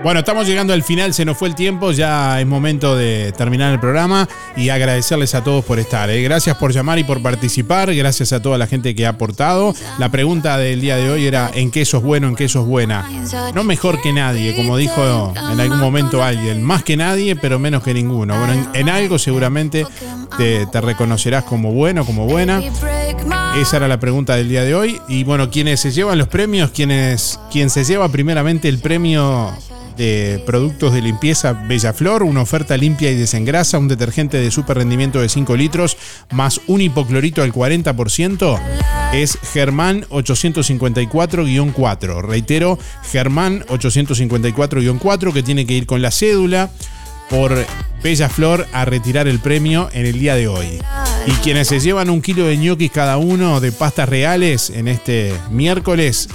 [0.03, 3.73] Bueno, estamos llegando al final, se nos fue el tiempo, ya es momento de terminar
[3.73, 6.11] el programa y agradecerles a todos por estar.
[6.11, 6.21] ¿eh?
[6.23, 9.73] Gracias por llamar y por participar, gracias a toda la gente que ha aportado.
[9.99, 13.09] La pregunta del día de hoy era ¿en qué sos bueno, en qué sos buena?
[13.55, 17.85] No mejor que nadie, como dijo en algún momento alguien, más que nadie, pero menos
[17.85, 18.37] que ninguno.
[18.37, 19.87] Bueno, en, algo seguramente
[20.37, 22.61] te, te reconocerás como bueno, como buena.
[23.57, 25.01] Esa era la pregunta del día de hoy.
[25.07, 29.53] Y bueno, quienes se llevan los premios, quienes, quien se lleva primeramente el premio
[30.47, 35.21] productos de limpieza Bella Flor, una oferta limpia y desengrasa, un detergente de super rendimiento
[35.21, 35.97] de 5 litros
[36.31, 38.61] más un hipoclorito al 40%,
[39.13, 42.23] es Germán 854-4.
[42.23, 42.79] Reitero,
[43.11, 46.71] Germán 854-4 que tiene que ir con la cédula
[47.31, 47.65] por
[48.03, 50.79] Bella Flor a retirar el premio en el día de hoy.
[51.27, 55.33] Y quienes se llevan un kilo de ñoquis cada uno de pastas reales en este
[55.51, 56.29] miércoles,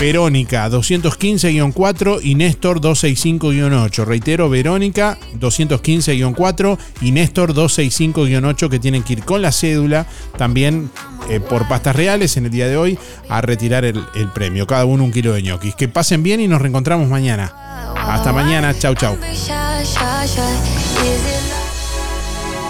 [0.00, 4.04] Verónica 215-4 y Néstor 265-8.
[4.04, 10.06] Reitero, Verónica 215-4 y Néstor 265-8 que tienen que ir con la cédula
[10.36, 10.90] también
[11.28, 12.98] eh, por pastas reales en el día de hoy
[13.28, 14.66] a retirar el, el premio.
[14.66, 15.74] Cada uno un kilo de ñoquis.
[15.74, 17.52] Que pasen bien y nos reencontramos mañana.
[17.96, 18.78] Hasta mañana.
[18.78, 19.16] Chau, chau.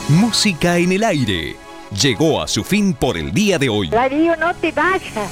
[0.09, 1.68] Música en el aire.
[1.91, 3.89] Llegó a su fin por el día de hoy.
[3.89, 5.31] Darío, no te vayas.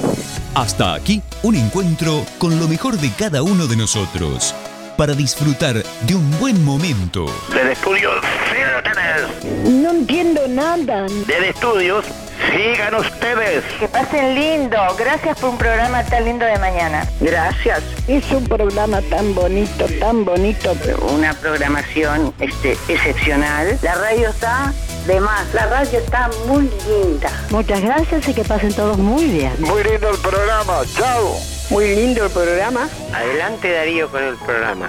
[0.55, 4.55] Hasta aquí un encuentro con lo mejor de cada uno de nosotros.
[4.97, 7.27] Para disfrutar de un buen momento.
[7.53, 9.71] Del estudio, ustedes.
[9.71, 11.07] No entiendo nada.
[11.27, 12.05] Del estudios,
[12.51, 13.65] sigan ustedes.
[13.79, 14.79] Que pasen lindo.
[14.99, 17.07] Gracias por un programa tan lindo de mañana.
[17.21, 17.83] Gracias.
[18.09, 20.75] Es un programa tan bonito, tan bonito.
[21.13, 23.79] Una programación este, excepcional.
[23.83, 24.73] La radio está
[25.07, 25.53] de más.
[25.55, 27.31] La radio está muy linda.
[27.51, 29.53] Muchas gracias y que pasen todos muy bien.
[29.61, 30.83] Muy lindo el programa.
[30.97, 31.37] Chao.
[31.71, 32.89] Muy lindo el programa.
[33.13, 34.89] Adelante Darío con el programa.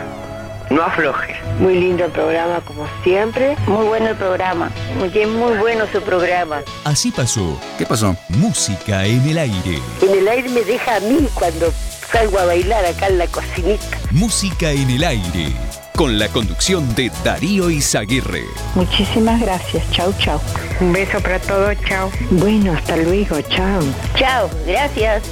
[0.69, 1.35] No afloje.
[1.59, 3.55] Muy lindo el programa, como siempre.
[3.67, 4.69] Muy bueno el programa.
[4.97, 6.61] Muy, muy bueno su programa.
[6.83, 7.57] Así pasó.
[7.77, 8.15] ¿Qué pasó?
[8.29, 9.79] Música en el aire.
[10.01, 11.71] En el aire me deja a mí cuando
[12.11, 13.97] salgo a bailar acá en la cocinita.
[14.11, 15.53] Música en el aire.
[15.97, 18.43] Con la conducción de Darío Izaguirre.
[18.75, 19.89] Muchísimas gracias.
[19.89, 20.39] Chau, chau.
[20.79, 21.75] Un beso para todos.
[21.89, 22.11] Chao.
[22.29, 23.41] Bueno, hasta luego.
[23.41, 23.81] Chao.
[24.15, 25.23] Chao, gracias.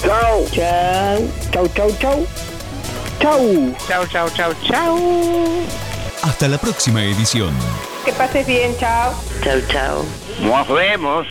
[0.00, 0.46] Chao.
[0.50, 1.18] Chao.
[1.52, 2.26] Chau, chau, chau.
[3.20, 3.74] Chau.
[3.86, 4.98] Chao, chao, chao, chao.
[6.22, 7.52] Hasta la próxima edición.
[8.06, 8.74] Que pases bien.
[8.80, 9.12] Chao.
[9.42, 10.04] Chao, chao.
[10.40, 11.28] Nos vemos.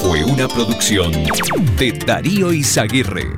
[0.00, 1.10] Fue una producción
[1.76, 3.32] de Darío Izaguirre.